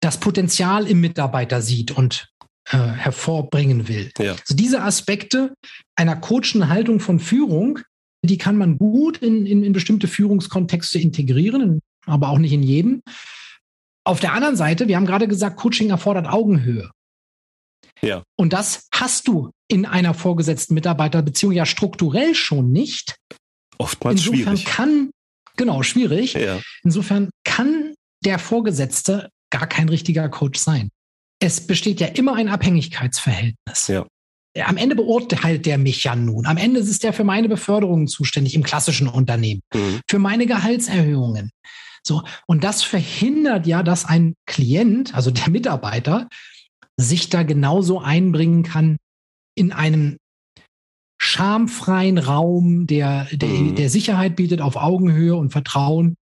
[0.01, 2.29] das Potenzial im Mitarbeiter sieht und
[2.71, 4.11] äh, hervorbringen will.
[4.19, 4.33] Ja.
[4.33, 5.55] Also diese Aspekte
[5.97, 7.81] einer coachenden Haltung von Führung,
[8.23, 13.03] die kann man gut in, in, in bestimmte Führungskontexte integrieren, aber auch nicht in jedem.
[14.05, 16.91] Auf der anderen Seite, wir haben gerade gesagt, Coaching erfordert Augenhöhe.
[18.03, 18.23] Ja.
[18.37, 23.17] Und das hast du in einer vorgesetzten Mitarbeiterbeziehung ja strukturell schon nicht.
[23.79, 24.65] Oftmals Insofern schwierig.
[24.65, 25.11] kann,
[25.57, 26.35] genau, schwierig.
[26.35, 26.61] Ja.
[26.83, 30.91] Insofern kann der Vorgesetzte gar kein richtiger Coach sein.
[31.41, 33.89] Es besteht ja immer ein Abhängigkeitsverhältnis.
[33.89, 34.07] Ja.
[34.65, 36.47] Am Ende beurteilt der mich ja nun.
[36.47, 40.01] Am Ende ist der für meine Beförderung zuständig im klassischen Unternehmen, mhm.
[40.09, 41.51] für meine Gehaltserhöhungen.
[42.07, 42.23] So.
[42.47, 46.29] Und das verhindert ja, dass ein Klient, also der Mitarbeiter,
[46.97, 48.99] sich da genauso einbringen kann
[49.57, 50.19] in einem
[51.21, 53.75] schamfreien Raum, der, der, mhm.
[53.75, 56.17] der Sicherheit bietet auf Augenhöhe und Vertrauen,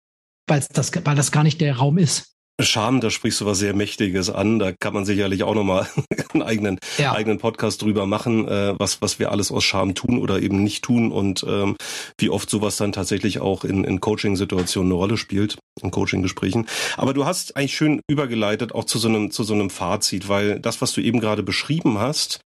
[0.47, 2.35] weil das, weil das gar nicht der Raum ist.
[2.59, 4.59] Scham, da sprichst du was sehr Mächtiges an.
[4.59, 5.87] Da kann man sicherlich auch nochmal
[6.33, 7.13] einen eigenen, ja.
[7.13, 10.83] eigenen Podcast drüber machen, äh, was, was wir alles aus Scham tun oder eben nicht
[10.83, 11.75] tun und ähm,
[12.17, 16.67] wie oft sowas dann tatsächlich auch in, in Coaching-Situationen eine Rolle spielt, in Coaching-Gesprächen.
[16.97, 20.59] Aber du hast eigentlich schön übergeleitet auch zu so einem, zu so einem Fazit, weil
[20.59, 22.41] das, was du eben gerade beschrieben hast,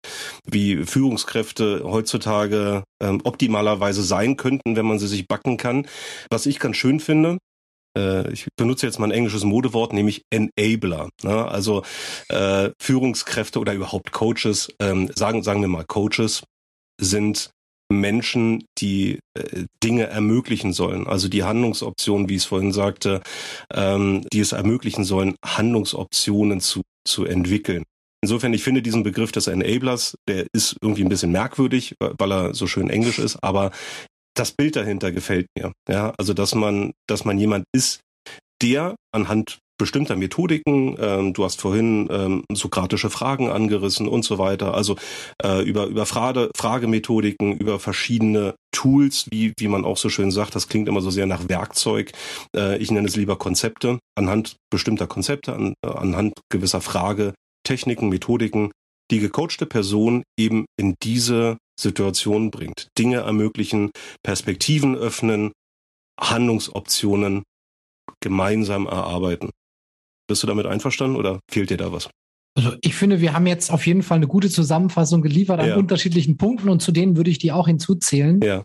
[0.46, 5.88] wie Führungskräfte heutzutage ähm, optimalerweise sein könnten, wenn man sie sich backen kann,
[6.30, 7.38] was ich ganz schön finde,
[7.98, 11.10] äh, ich benutze jetzt mal ein englisches Modewort, nämlich Enabler.
[11.24, 11.46] Ne?
[11.46, 11.84] Also
[12.30, 16.44] äh, Führungskräfte oder überhaupt Coaches, ähm, sagen, sagen wir mal Coaches,
[17.00, 17.52] sind
[17.92, 21.08] Menschen, die äh, Dinge ermöglichen sollen.
[21.08, 23.22] Also die Handlungsoptionen, wie ich es vorhin sagte,
[23.72, 27.84] ähm, die es ermöglichen sollen, Handlungsoptionen zu, zu entwickeln.
[28.24, 32.54] insofern, ich finde diesen Begriff des Enablers, der ist irgendwie ein bisschen merkwürdig, weil er
[32.54, 33.72] so schön englisch ist, aber
[34.36, 35.74] das Bild dahinter gefällt mir.
[35.90, 38.02] Ja, also dass man, dass man jemand ist,
[38.62, 44.76] der anhand bestimmter Methodiken, ähm, du hast vorhin ähm, sokratische Fragen angerissen und so weiter,
[44.76, 44.96] also
[45.44, 50.56] äh, über, über Frage, Fragemethodiken, über verschiedene Tools, wie, wie man auch so schön sagt,
[50.56, 52.12] das klingt immer so sehr nach Werkzeug,
[52.56, 57.34] äh, ich nenne es lieber Konzepte, anhand bestimmter Konzepte, an, äh, anhand gewisser Frage,
[57.66, 58.72] Techniken, Methodiken,
[59.12, 62.88] die gecoachte Person eben in diese Situation bringt.
[62.98, 63.92] Dinge ermöglichen,
[64.24, 65.52] Perspektiven öffnen,
[66.20, 67.44] Handlungsoptionen
[68.22, 69.50] gemeinsam erarbeiten.
[70.28, 72.10] Bist du damit einverstanden oder fehlt dir da was?
[72.56, 75.76] Also ich finde, wir haben jetzt auf jeden Fall eine gute Zusammenfassung geliefert an ja.
[75.76, 78.40] unterschiedlichen Punkten und zu denen würde ich die auch hinzuzählen.
[78.42, 78.64] Ja.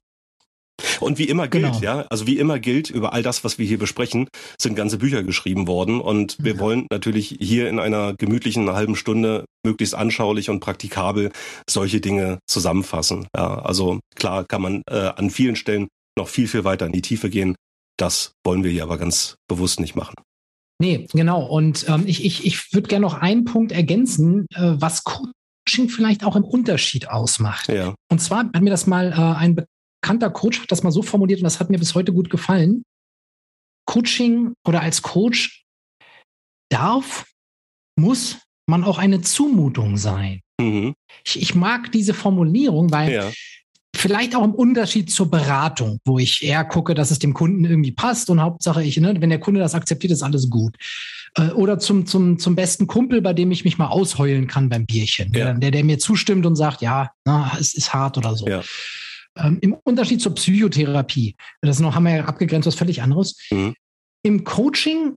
[1.00, 1.80] Und wie immer gilt, genau.
[1.80, 4.28] ja, also wie immer gilt, über all das, was wir hier besprechen,
[4.60, 6.00] sind ganze Bücher geschrieben worden.
[6.00, 6.60] Und wir ja.
[6.60, 11.30] wollen natürlich hier in einer gemütlichen halben Stunde möglichst anschaulich und praktikabel
[11.68, 13.26] solche Dinge zusammenfassen.
[13.36, 17.02] Ja, also klar kann man äh, an vielen Stellen noch viel, viel weiter in die
[17.02, 17.54] Tiefe gehen.
[17.96, 20.14] Das wollen wir hier aber ganz bewusst nicht machen.
[20.80, 21.44] Nee, genau.
[21.44, 26.24] Und ähm, ich, ich, ich würde gerne noch einen Punkt ergänzen, äh, was Coaching vielleicht
[26.24, 27.68] auch im Unterschied ausmacht.
[27.68, 27.94] Ja.
[28.10, 29.56] Und zwar hat mir das mal äh, ein
[30.00, 32.82] bekannter Coach hat das mal so formuliert und das hat mir bis heute gut gefallen.
[33.86, 35.64] Coaching oder als Coach
[36.70, 37.26] darf,
[37.98, 40.40] muss man auch eine Zumutung sein.
[40.60, 40.94] Mhm.
[41.24, 43.30] Ich, ich, mag diese Formulierung, weil ja.
[43.96, 47.90] Vielleicht auch im Unterschied zur Beratung, wo ich eher gucke, dass es dem Kunden irgendwie
[47.90, 50.76] passt und Hauptsache ich, ne, wenn der Kunde das akzeptiert, ist alles gut.
[51.34, 54.86] Äh, oder zum, zum, zum besten Kumpel, bei dem ich mich mal ausheulen kann beim
[54.86, 55.32] Bierchen.
[55.32, 55.52] Ja.
[55.54, 58.46] Der, der mir zustimmt und sagt, ja, na, es ist hart oder so.
[58.46, 58.62] Ja.
[59.36, 63.36] Ähm, Im Unterschied zur Psychotherapie, das noch haben wir ja abgegrenzt, was völlig anderes.
[63.50, 63.74] Mhm.
[64.22, 65.14] Im Coaching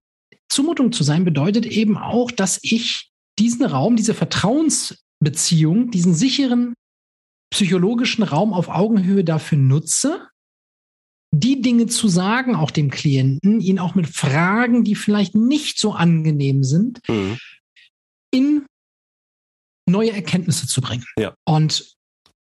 [0.52, 6.74] Zumutung zu sein bedeutet eben auch, dass ich diesen Raum, diese Vertrauensbeziehung, diesen sicheren
[7.54, 10.28] psychologischen Raum auf Augenhöhe dafür nutze,
[11.34, 15.94] die Dinge zu sagen, auch dem Klienten, ihn auch mit Fragen, die vielleicht nicht so
[15.94, 17.38] angenehm sind, mhm.
[18.32, 18.66] in
[19.90, 21.06] neue Erkenntnisse zu bringen.
[21.18, 21.34] Ja.
[21.46, 21.96] Und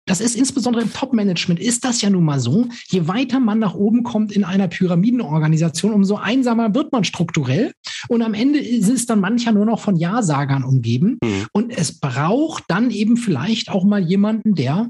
[0.06, 2.68] das ist insbesondere im Top-Management ist das ja nun mal so.
[2.88, 7.74] Je weiter man nach oben kommt in einer Pyramidenorganisation, umso einsamer wird man strukturell.
[8.08, 11.18] Und am Ende ist es dann mancher nur noch von Ja-Sagern umgeben.
[11.24, 11.48] Mhm.
[11.52, 14.90] Und es braucht dann eben vielleicht auch mal jemanden, der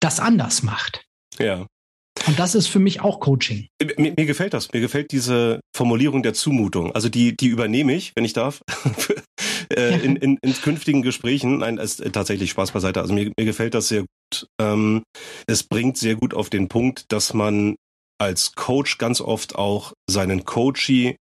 [0.00, 1.04] das anders macht.
[1.38, 1.66] Ja.
[2.26, 3.68] Und das ist für mich auch Coaching.
[3.96, 4.72] Mir, mir, gefällt das.
[4.72, 6.92] Mir gefällt diese Formulierung der Zumutung.
[6.94, 8.62] Also die, die übernehme ich, wenn ich darf,
[9.74, 11.58] äh, in, in, in künftigen Gesprächen.
[11.58, 13.00] Nein, ist tatsächlich Spaß beiseite.
[13.00, 14.46] Also mir, mir gefällt das sehr gut.
[14.60, 15.02] Ähm,
[15.46, 17.76] es bringt sehr gut auf den Punkt, dass man
[18.18, 21.16] als Coach ganz oft auch seinen Coachee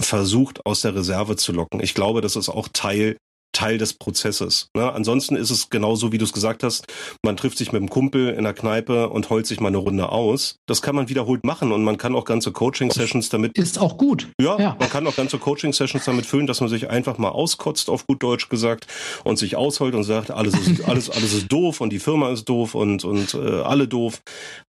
[0.00, 1.80] versucht aus der Reserve zu locken.
[1.80, 3.16] Ich glaube, das ist auch Teil
[3.52, 4.68] Teil des Prozesses.
[4.76, 4.92] Ne?
[4.92, 6.86] Ansonsten ist es genauso, wie du es gesagt hast,
[7.24, 10.08] man trifft sich mit einem Kumpel in der Kneipe und heult sich mal eine Runde
[10.10, 10.56] aus.
[10.66, 13.58] Das kann man wiederholt machen und man kann auch ganze Coaching-Sessions damit.
[13.58, 14.28] Ist auch gut.
[14.40, 17.90] Ja, ja, man kann auch ganze Coaching-Sessions damit füllen, dass man sich einfach mal auskotzt,
[17.90, 18.86] auf gut Deutsch gesagt,
[19.24, 22.48] und sich ausheult und sagt, alles ist, alles, alles ist doof und die Firma ist
[22.48, 24.20] doof und, und äh, alle doof.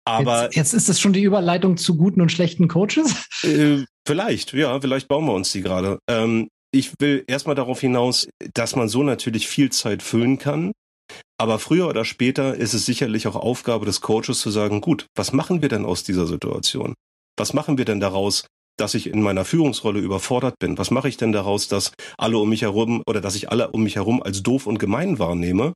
[0.07, 3.15] Aber jetzt, jetzt ist es schon die Überleitung zu guten und schlechten Coaches?
[3.43, 5.97] Äh, vielleicht, ja, vielleicht bauen wir uns die gerade.
[6.07, 10.73] Ähm, ich will erstmal darauf hinaus, dass man so natürlich viel Zeit füllen kann.
[11.38, 15.31] Aber früher oder später ist es sicherlich auch Aufgabe des Coaches zu sagen, gut, was
[15.31, 16.93] machen wir denn aus dieser Situation?
[17.38, 20.77] Was machen wir denn daraus, dass ich in meiner Führungsrolle überfordert bin?
[20.77, 23.83] Was mache ich denn daraus, dass alle um mich herum oder dass ich alle um
[23.83, 25.73] mich herum als doof und gemein wahrnehme?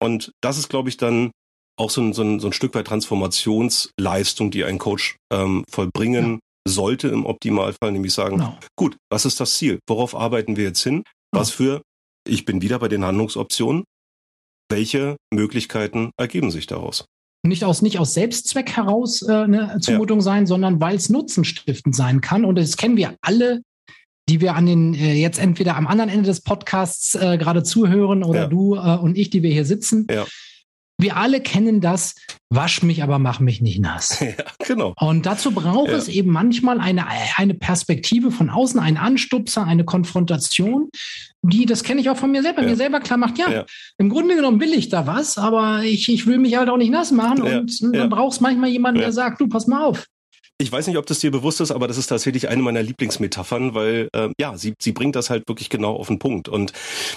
[0.00, 1.30] Und das ist, glaube ich, dann
[1.76, 6.40] auch so ein, so ein, so ein Stück weit Transformationsleistung, die ein Coach ähm, vollbringen
[6.68, 8.58] sollte im Optimalfall, nämlich sagen, genau.
[8.76, 9.78] gut, was ist das Ziel?
[9.88, 11.04] Worauf arbeiten wir jetzt hin?
[11.32, 11.82] Was für,
[12.26, 13.84] ich bin wieder bei den Handlungsoptionen,
[14.70, 17.04] welche Möglichkeiten ergeben sich daraus?
[17.46, 20.22] Nicht aus, nicht aus Selbstzweck heraus äh, eine Zumutung ja.
[20.22, 22.44] sein, sondern weil es nutzenstiftend sein kann.
[22.44, 23.62] Und das kennen wir alle,
[24.28, 28.22] die wir an den äh, jetzt entweder am anderen Ende des Podcasts äh, gerade zuhören
[28.22, 28.46] oder ja.
[28.48, 30.06] du äh, und ich, die wir hier sitzen.
[30.10, 30.26] Ja.
[31.00, 32.16] Wir alle kennen das,
[32.50, 34.20] wasch mich, aber mach mich nicht nass.
[34.38, 34.94] Ja, genau.
[34.98, 35.96] Und dazu braucht ja.
[35.96, 37.06] es eben manchmal eine,
[37.36, 40.90] eine Perspektive von außen, einen Anstupser, eine Konfrontation,
[41.42, 42.68] die, das kenne ich auch von mir selber, ja.
[42.68, 43.64] mir selber klar macht, ja,
[43.96, 46.90] im Grunde genommen will ich da was, aber ich, ich will mich halt auch nicht
[46.90, 50.06] nass machen und dann brauchst manchmal jemanden, der sagt, du, pass mal auf.
[50.60, 53.74] Ich weiß nicht, ob das dir bewusst ist, aber das ist tatsächlich eine meiner Lieblingsmetaphern,
[53.74, 56.48] weil äh, ja, sie, sie bringt das halt wirklich genau auf den Punkt.
[56.48, 56.72] Und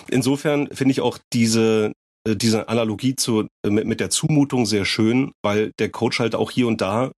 [0.09, 1.91] insofern finde ich auch diese,
[2.27, 6.51] diese Analogie zu, äh, mit, mit der Zumutung sehr schön, weil der Coach halt auch
[6.51, 7.11] hier und da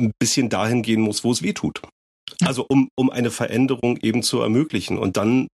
[0.00, 1.82] ein bisschen dahin gehen muss, wo es weh tut.
[2.42, 4.98] Also um, um eine Veränderung eben zu ermöglichen.
[4.98, 5.48] Und dann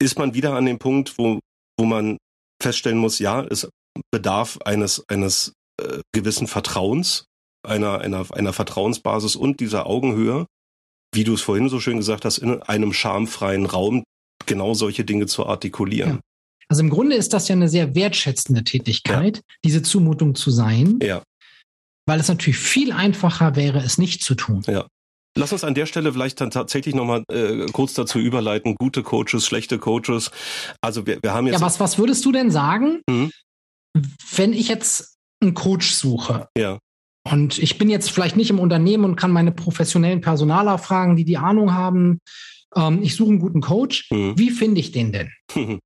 [0.00, 1.40] ist man wieder an dem Punkt, wo,
[1.78, 2.18] wo man
[2.62, 3.68] feststellen muss, ja, es
[4.10, 7.26] bedarf eines, eines äh, gewissen Vertrauens,
[7.66, 10.46] einer, einer, einer Vertrauensbasis und dieser Augenhöhe,
[11.14, 14.04] wie du es vorhin so schön gesagt hast, in einem schamfreien Raum
[14.46, 16.10] genau solche Dinge zu artikulieren.
[16.10, 16.20] Ja.
[16.72, 19.42] Also im Grunde ist das ja eine sehr wertschätzende Tätigkeit, ja.
[19.62, 21.00] diese Zumutung zu sein.
[21.02, 21.22] Ja.
[22.06, 24.62] Weil es natürlich viel einfacher wäre, es nicht zu tun.
[24.66, 24.86] Ja.
[25.36, 29.44] Lass uns an der Stelle vielleicht dann tatsächlich nochmal äh, kurz dazu überleiten, gute Coaches,
[29.44, 30.30] schlechte Coaches.
[30.80, 31.60] Also wir, wir haben jetzt.
[31.60, 33.30] Ja, was, was würdest du denn sagen, mhm.
[34.34, 36.48] wenn ich jetzt einen Coach suche?
[36.56, 36.78] Ja.
[37.30, 41.26] Und ich bin jetzt vielleicht nicht im Unternehmen und kann meine professionellen Personaler fragen, die
[41.26, 42.20] die Ahnung haben.
[42.74, 44.10] Ähm, ich suche einen guten Coach.
[44.10, 44.38] Mhm.
[44.38, 45.30] Wie finde ich den denn?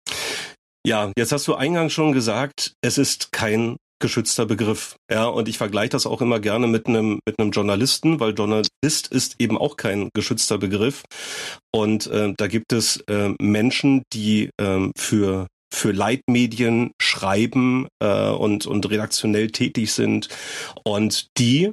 [0.85, 4.95] Ja, jetzt hast du eingangs schon gesagt, es ist kein geschützter Begriff.
[5.11, 9.07] Ja, und ich vergleiche das auch immer gerne mit einem mit einem Journalisten, weil Journalist
[9.11, 11.03] ist eben auch kein geschützter Begriff.
[11.71, 18.65] Und äh, da gibt es äh, Menschen, die äh, für für Leitmedien schreiben äh, und
[18.65, 20.27] und redaktionell tätig sind
[20.83, 21.71] und die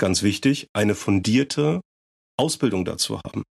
[0.00, 1.80] ganz wichtig eine fundierte
[2.42, 3.44] Ausbildung dazu haben.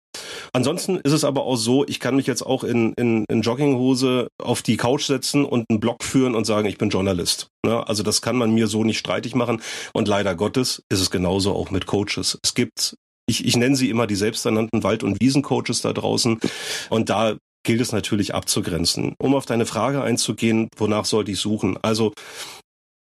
[0.52, 4.28] Ansonsten ist es aber auch so, ich kann mich jetzt auch in, in, in Jogginghose
[4.40, 7.48] auf die Couch setzen und einen Blog führen und sagen, ich bin Journalist.
[7.64, 7.86] Ne?
[7.88, 9.62] Also das kann man mir so nicht streitig machen.
[9.94, 12.38] Und leider Gottes ist es genauso auch mit Coaches.
[12.42, 12.94] Es gibt,
[13.26, 16.38] ich, ich nenne sie immer die selbsternannten Wald- und Wiesencoaches da draußen.
[16.90, 19.14] Und da gilt es natürlich abzugrenzen.
[19.18, 21.78] Um auf deine Frage einzugehen, wonach sollte ich suchen?
[21.82, 22.12] Also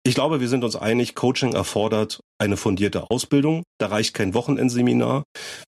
[0.08, 3.63] ich glaube, wir sind uns einig, Coaching erfordert eine fundierte Ausbildung.
[3.80, 5.24] Da reicht kein Wochenendseminar.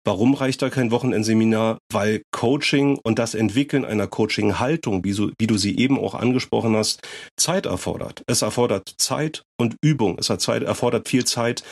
[0.05, 1.79] Warum reicht da kein Wochenendseminar?
[1.91, 6.75] Weil Coaching und das Entwickeln einer Coaching-Haltung, wie, so, wie du sie eben auch angesprochen
[6.75, 7.01] hast,
[7.37, 8.21] Zeit erfordert.
[8.27, 10.17] Es erfordert Zeit und Übung.
[10.19, 11.63] Es hat Zeit, erfordert viel Zeit,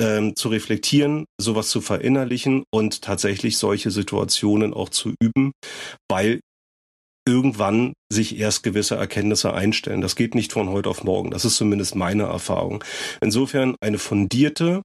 [0.00, 5.52] ähm, zu reflektieren, sowas zu verinnerlichen und tatsächlich solche Situationen auch zu üben,
[6.10, 6.40] weil
[7.28, 10.00] irgendwann sich erst gewisse Erkenntnisse einstellen.
[10.00, 11.30] Das geht nicht von heute auf morgen.
[11.30, 12.82] Das ist zumindest meine Erfahrung.
[13.20, 14.82] Insofern eine fundierte,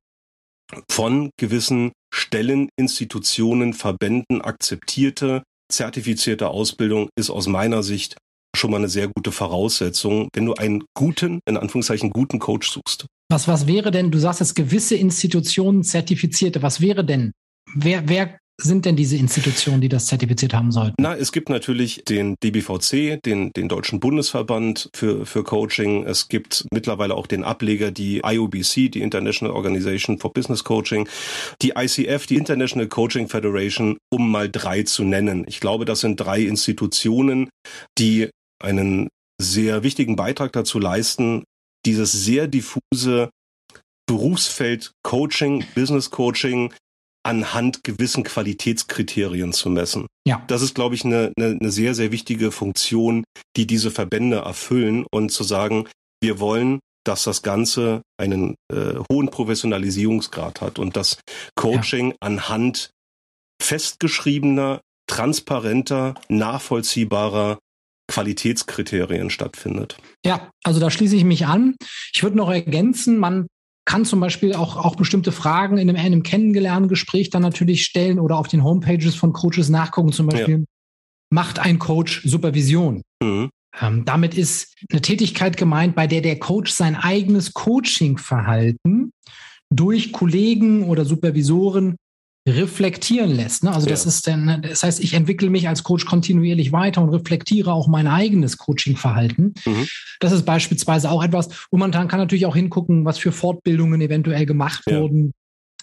[0.89, 8.17] von gewissen Stellen, Institutionen, Verbänden akzeptierte, zertifizierte Ausbildung ist aus meiner Sicht
[8.55, 13.07] schon mal eine sehr gute Voraussetzung, wenn du einen guten, in Anführungszeichen guten Coach suchst.
[13.31, 17.31] Was, was wäre denn, du sagst jetzt gewisse Institutionen zertifizierte, was wäre denn,
[17.73, 20.95] wer, wer sind denn diese Institutionen, die das zertifiziert haben sollten?
[20.99, 26.03] Na, es gibt natürlich den DBVC, den, den Deutschen Bundesverband für, für Coaching.
[26.03, 31.09] Es gibt mittlerweile auch den Ableger, die IOBC, die International Organization for Business Coaching,
[31.61, 35.45] die ICF, die International Coaching Federation, um mal drei zu nennen.
[35.47, 37.49] Ich glaube, das sind drei Institutionen,
[37.97, 38.29] die
[38.61, 39.09] einen
[39.41, 41.43] sehr wichtigen Beitrag dazu leisten,
[41.85, 43.29] dieses sehr diffuse
[44.05, 46.71] Berufsfeld Coaching, Business Coaching
[47.23, 50.07] anhand gewissen Qualitätskriterien zu messen.
[50.27, 50.43] Ja.
[50.47, 53.23] Das ist, glaube ich, eine, eine, eine sehr, sehr wichtige Funktion,
[53.55, 55.87] die diese Verbände erfüllen und zu sagen,
[56.21, 61.19] wir wollen, dass das Ganze einen äh, hohen Professionalisierungsgrad hat und dass
[61.55, 62.17] Coaching ja.
[62.21, 62.91] anhand
[63.61, 67.59] festgeschriebener, transparenter, nachvollziehbarer
[68.09, 69.97] Qualitätskriterien stattfindet.
[70.25, 71.75] Ja, also da schließe ich mich an.
[72.13, 73.47] Ich würde noch ergänzen, man
[73.85, 78.19] kann zum Beispiel auch, auch bestimmte Fragen in einem, in einem Kennengelerngespräch dann natürlich stellen
[78.19, 80.11] oder auf den Homepages von Coaches nachgucken.
[80.11, 80.65] Zum Beispiel, ja.
[81.29, 83.01] macht ein Coach Supervision?
[83.21, 83.49] Mhm.
[83.81, 89.11] Ähm, damit ist eine Tätigkeit gemeint, bei der der Coach sein eigenes Coaching-Verhalten
[89.69, 91.95] durch Kollegen oder Supervisoren
[92.47, 93.63] reflektieren lässt.
[93.63, 93.73] Ne?
[93.73, 97.71] Also das ist dann, das heißt, ich entwickle mich als Coach kontinuierlich weiter und reflektiere
[97.71, 99.53] auch mein eigenes Coaching-Verhalten.
[99.65, 99.87] Mhm.
[100.19, 104.01] Das ist beispielsweise auch etwas, wo man dann kann natürlich auch hingucken, was für Fortbildungen
[104.01, 104.99] eventuell gemacht ja.
[104.99, 105.33] wurden.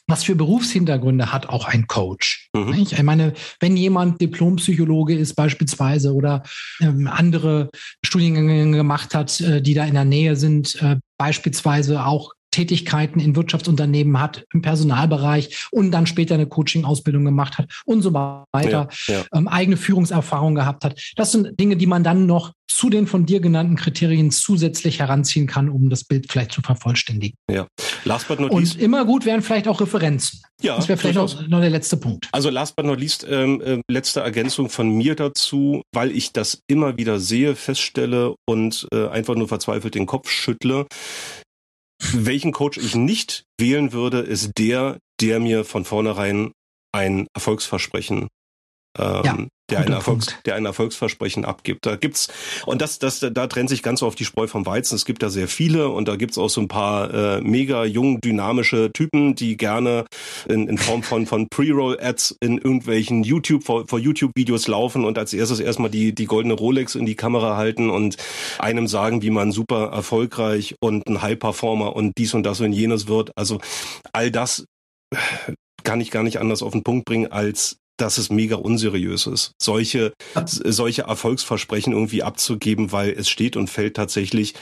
[0.06, 2.48] Was für Berufshintergründe hat auch ein Coach?
[2.52, 2.74] Mhm.
[2.74, 6.42] Ich meine, wenn jemand Diplompsychologe ist beispielsweise oder
[6.80, 7.70] ähm, andere
[8.04, 13.36] Studiengänge gemacht hat, äh, die da in der Nähe sind, äh, beispielsweise auch Tätigkeiten in
[13.36, 19.14] Wirtschaftsunternehmen hat, im Personalbereich und dann später eine Coaching-Ausbildung gemacht hat und so weiter, ja,
[19.14, 19.24] ja.
[19.32, 21.00] Ähm, eigene Führungserfahrung gehabt hat.
[21.16, 25.46] Das sind Dinge, die man dann noch zu den von dir genannten Kriterien zusätzlich heranziehen
[25.46, 27.36] kann, um das Bild vielleicht zu vervollständigen.
[27.50, 27.66] Ja.
[28.04, 28.76] Last but not least.
[28.76, 30.40] Und immer gut wären vielleicht auch Referenzen.
[30.62, 30.76] Ja.
[30.76, 32.28] Das wäre vielleicht auch noch der letzte Punkt.
[32.32, 36.62] Also last but not least, ähm, äh, letzte Ergänzung von mir dazu, weil ich das
[36.68, 40.86] immer wieder sehe, feststelle und äh, einfach nur verzweifelt den Kopf schüttle
[42.12, 46.52] welchen Coach ich nicht wählen würde, ist der, der mir von vornherein
[46.92, 48.28] ein Erfolgsversprechen
[48.98, 49.36] Ähm, ja
[49.70, 51.86] der ein, Erfolgs, der ein Erfolgsversprechen abgibt.
[51.86, 52.28] Da gibt's
[52.66, 54.96] und das, das, da trennt sich ganz oft die Spreu vom Weizen.
[54.96, 58.20] Es gibt da sehr viele und da gibt's auch so ein paar äh, mega jung
[58.20, 60.04] dynamische Typen, die gerne
[60.48, 65.32] in, in Form von von Pre-Roll-Ads in irgendwelchen YouTube vor, vor YouTube-Videos laufen und als
[65.32, 68.16] erstes erstmal die die goldene Rolex in die Kamera halten und
[68.58, 73.08] einem sagen, wie man super erfolgreich und ein High-Performer und dies und das und jenes
[73.08, 73.30] wird.
[73.36, 73.60] Also
[74.12, 74.64] all das
[75.82, 79.52] kann ich gar nicht anders auf den Punkt bringen, als dass es mega unseriös ist,
[79.60, 80.12] solche,
[80.46, 84.54] solche Erfolgsversprechen irgendwie abzugeben, weil es steht und fällt tatsächlich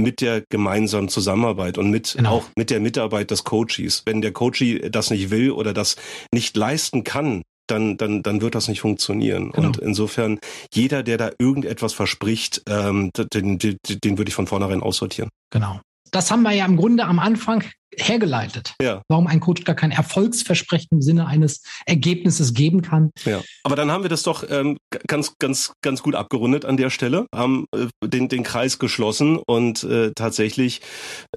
[0.00, 2.36] mit der gemeinsamen Zusammenarbeit und mit genau.
[2.36, 4.02] auch mit der Mitarbeit des Coaches.
[4.06, 5.96] Wenn der Coach das nicht will oder das
[6.32, 9.52] nicht leisten kann, dann, dann, dann wird das nicht funktionieren.
[9.52, 9.68] Genau.
[9.68, 10.40] Und insofern,
[10.74, 15.30] jeder, der da irgendetwas verspricht, ähm, den, den, den würde ich von vornherein aussortieren.
[15.52, 15.80] Genau
[16.12, 17.64] das haben wir ja im Grunde am Anfang
[17.96, 18.74] hergeleitet.
[18.80, 19.02] Ja.
[19.08, 23.10] Warum ein Coach gar kein Erfolgsversprechen im Sinne eines Ergebnisses geben kann.
[23.24, 23.42] Ja.
[23.64, 27.26] Aber dann haben wir das doch ähm, ganz, ganz, ganz gut abgerundet an der Stelle,
[27.34, 30.80] haben äh, den, den Kreis geschlossen und äh, tatsächlich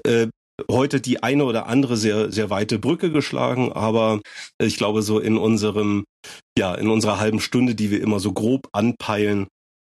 [0.05, 0.27] äh,
[0.69, 4.21] heute die eine oder andere sehr, sehr weite Brücke geschlagen, aber
[4.59, 6.05] ich glaube, so in unserem,
[6.57, 9.47] ja, in unserer halben Stunde, die wir immer so grob anpeilen,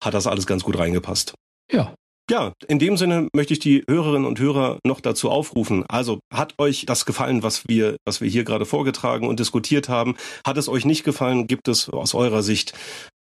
[0.03, 1.35] hat das alles ganz gut reingepasst.
[1.71, 1.93] Ja,
[2.29, 5.85] ja, in dem Sinne möchte ich die Hörerinnen und Hörer noch dazu aufrufen.
[5.87, 10.15] Also hat euch das gefallen, was wir, was wir hier gerade vorgetragen und diskutiert haben?
[10.45, 11.47] Hat es euch nicht gefallen?
[11.47, 12.73] Gibt es aus eurer Sicht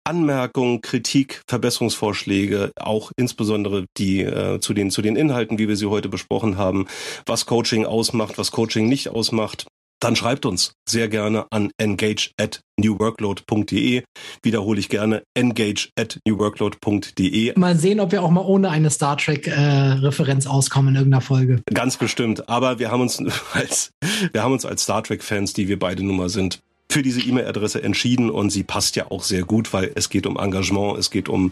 [0.07, 5.87] Anmerkungen, Kritik, Verbesserungsvorschläge, auch insbesondere die äh, zu den zu den Inhalten, wie wir sie
[5.87, 6.87] heute besprochen haben,
[7.25, 9.67] was Coaching ausmacht, was Coaching nicht ausmacht
[10.05, 14.03] dann schreibt uns sehr gerne an engage at newworkload.de.
[14.43, 17.59] Wiederhole ich gerne engage at newworkload.de.
[17.59, 21.63] Mal sehen, ob wir auch mal ohne eine Star Trek äh, auskommen in irgendeiner Folge.
[21.73, 22.49] Ganz bestimmt.
[22.51, 23.19] Aber wir haben uns
[23.53, 23.93] als,
[24.33, 26.61] wir haben uns als Star Trek Fans, die wir beide nun mal sind,
[26.95, 30.39] für diese E-Mail-Adresse entschieden und sie passt ja auch sehr gut, weil es geht um
[30.39, 31.51] Engagement, es geht um,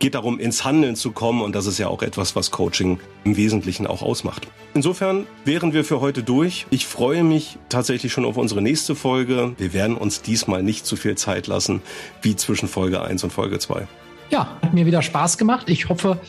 [0.00, 3.38] geht darum, ins Handeln zu kommen und das ist ja auch etwas, was Coaching im
[3.38, 4.46] Wesentlichen auch ausmacht.
[4.74, 6.66] Insofern wären wir für heute durch.
[6.68, 9.54] Ich freue mich tatsächlich schon auf unsere nächste Folge.
[9.56, 11.80] Wir werden uns diesmal nicht zu viel Zeit lassen,
[12.20, 13.88] wie zwischen Folge 1 und Folge 2.
[14.28, 15.70] Ja, hat mir wieder Spaß gemacht.
[15.70, 16.20] Ich hoffe,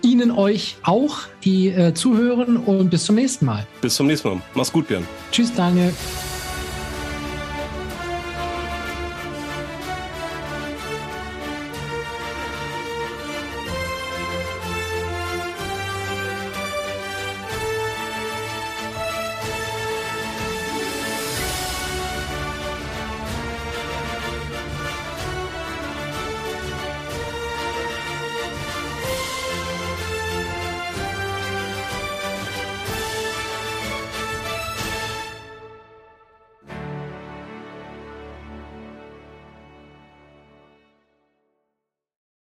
[0.00, 3.66] Ihnen euch auch, die äh, zuhören und bis zum nächsten Mal.
[3.82, 4.40] Bis zum nächsten Mal.
[4.54, 5.06] Mach's gut, Björn.
[5.30, 5.92] Tschüss, Daniel.